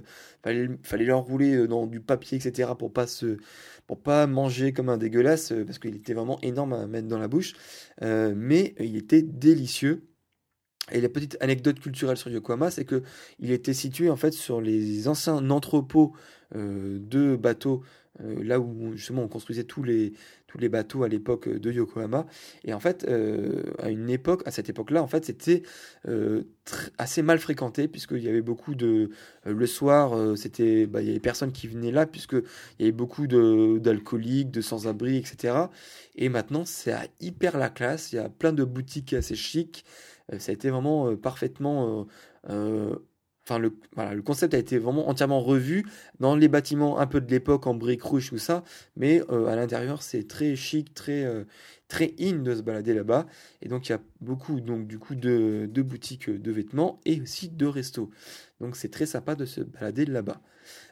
l'enrouler 0.92 1.56
euh, 1.56 1.68
dans 1.70 1.88
du 1.88 2.02
papier, 2.02 2.38
etc. 2.38 2.72
pour 2.78 2.92
pas 2.92 3.08
se, 3.08 3.38
pas 4.04 4.28
manger 4.28 4.74
comme 4.74 4.90
un 4.90 4.98
dégueulasse, 4.98 5.54
parce 5.66 5.80
qu'il 5.80 5.96
était 5.96 6.14
vraiment 6.14 6.38
énorme 6.42 6.74
à 6.74 6.86
mettre 6.86 7.08
dans 7.08 7.18
la 7.18 7.30
bouche. 7.30 7.54
mais 8.02 8.76
il 8.80 8.98
était 8.98 9.22
délicieux. 9.22 10.04
Et 10.92 11.02
la 11.02 11.10
petite 11.10 11.38
anecdote 11.40 11.80
culturelle 11.80 12.18
sur 12.18 12.30
Yokohama, 12.30 12.70
c'est 12.72 12.86
que 12.86 13.04
il 13.40 13.52
était 13.52 13.74
situé 13.74 14.10
en 14.10 14.18
fait 14.18 14.34
sur 14.34 14.62
les 14.62 15.08
anciens 15.08 15.50
entrepôts 15.50 16.14
de 16.54 17.36
bateaux 17.38 17.84
là 18.20 18.60
où 18.60 18.94
justement 18.96 19.24
on 19.24 19.28
construisait 19.28 19.64
tous 19.64 19.82
les, 19.84 20.14
les 20.60 20.70
bateaux 20.70 21.04
à 21.04 21.08
l'époque 21.08 21.50
de 21.50 21.72
Yokohama. 21.72 22.26
Et 22.64 22.74
en 22.74 22.80
fait, 22.80 23.06
euh, 23.08 23.64
à 23.80 23.90
une 23.90 24.10
époque, 24.10 24.42
à 24.46 24.52
cette 24.52 24.70
époque-là, 24.70 25.02
en 25.04 25.08
fait, 25.08 25.26
c'était 25.26 25.64
euh, 26.08 26.44
assez 26.98 27.22
mal 27.22 27.40
fréquenté 27.40 27.88
puisqu'il 27.88 28.24
y 28.24 28.30
avait 28.30 28.42
beaucoup 28.42 28.76
de 28.76 29.10
le 29.46 29.66
soir, 29.68 30.38
c'était, 30.38 30.88
bah, 30.88 31.02
il 31.02 31.08
y 31.08 31.12
avait 31.12 31.20
personne 31.20 31.52
qui 31.52 31.68
venait 31.68 31.92
là 31.92 32.06
puisque 32.06 32.34
il 32.34 32.80
y 32.80 32.84
avait 32.84 32.92
beaucoup 32.92 33.28
de 33.28 33.78
d'alcooliques, 33.80 34.52
de 34.52 34.62
sans-abri, 34.62 35.18
etc. 35.18 35.56
Et 36.16 36.30
maintenant, 36.30 36.66
c'est 36.66 36.96
hyper 37.20 37.58
la 37.58 37.70
classe. 37.70 38.12
Il 38.12 38.16
y 38.16 38.20
a 38.20 38.30
plein 38.30 38.54
de 38.54 38.64
boutiques 38.64 39.14
assez 39.14 39.36
chic. 39.36 39.86
ça 40.40 40.52
a 40.52 40.54
été 40.54 40.70
vraiment 40.70 41.16
parfaitement 41.16 42.08
Enfin, 43.48 43.60
le, 43.60 43.78
voilà, 43.96 44.16
le 44.16 44.24
concept 44.24 44.56
a 44.56 44.58
été 44.58 44.80
vraiment 44.80 45.08
entièrement 45.08 45.40
revu 45.40 45.86
dans 46.20 46.36
les 46.36 46.48
bâtiments 46.48 46.98
un 46.98 47.06
peu 47.06 47.22
de 47.22 47.30
l'époque 47.30 47.68
en 47.68 47.76
briques 47.76 48.02
rouges, 48.02 48.30
tout 48.30 48.40
ça. 48.40 48.64
Mais 48.96 49.22
euh, 49.30 49.46
à 49.46 49.56
l'intérieur, 49.56 50.02
c'est 50.02 50.28
très 50.28 50.56
chic, 50.56 50.96
très, 50.96 51.24
euh, 51.26 51.44
très 51.88 52.16
in 52.20 52.38
de 52.40 52.56
se 52.56 52.62
balader 52.62 52.96
là-bas. 52.96 53.28
Et 53.62 53.70
donc, 53.70 53.88
il 53.88 53.92
y 53.92 53.96
a 53.96 54.02
beaucoup, 54.20 54.62
donc, 54.62 54.88
du 54.88 54.98
coup, 54.98 55.14
de, 55.14 55.70
de 55.72 55.82
boutiques 55.84 56.30
de 56.30 56.52
vêtements 56.52 57.00
et 57.06 57.22
aussi 57.22 57.50
de 57.50 57.68
restos. 57.68 58.10
Donc, 58.60 58.76
c'est 58.76 58.90
très 58.90 59.06
sympa 59.06 59.36
de 59.36 59.46
se 59.46 59.62
balader 59.62 60.06
là-bas. 60.06 60.42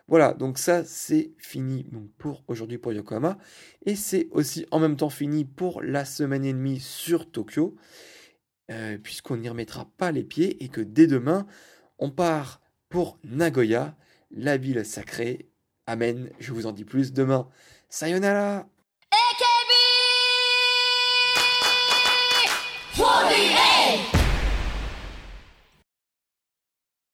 Voilà, 0.07 0.33
donc 0.33 0.59
ça, 0.59 0.83
c'est 0.83 1.31
fini 1.39 1.87
pour 2.19 2.43
aujourd'hui 2.47 2.77
pour 2.77 2.93
Yokohama. 2.93 3.39
Et 3.87 3.95
c'est 3.95 4.27
aussi 4.29 4.67
en 4.69 4.79
même 4.79 4.95
temps 4.95 5.09
fini 5.09 5.43
pour 5.43 5.81
la 5.81 6.05
semaine 6.05 6.45
et 6.45 6.53
demie 6.53 6.79
sur 6.79 7.31
Tokyo. 7.31 7.75
Euh, 8.71 8.97
puisqu'on 8.97 9.35
n'y 9.35 9.49
remettra 9.49 9.91
pas 9.97 10.13
les 10.13 10.23
pieds 10.23 10.63
et 10.63 10.69
que 10.69 10.79
dès 10.79 11.05
demain, 11.05 11.45
on 12.03 12.09
part 12.09 12.59
pour 12.89 13.17
Nagoya, 13.23 13.95
la 14.29 14.57
ville 14.57 14.85
sacrée. 14.85 15.47
Amen, 15.87 16.29
je 16.37 16.51
vous 16.51 16.65
en 16.65 16.73
dis 16.73 16.83
plus 16.83 17.13
demain. 17.13 17.47
Sayonara 17.87 18.65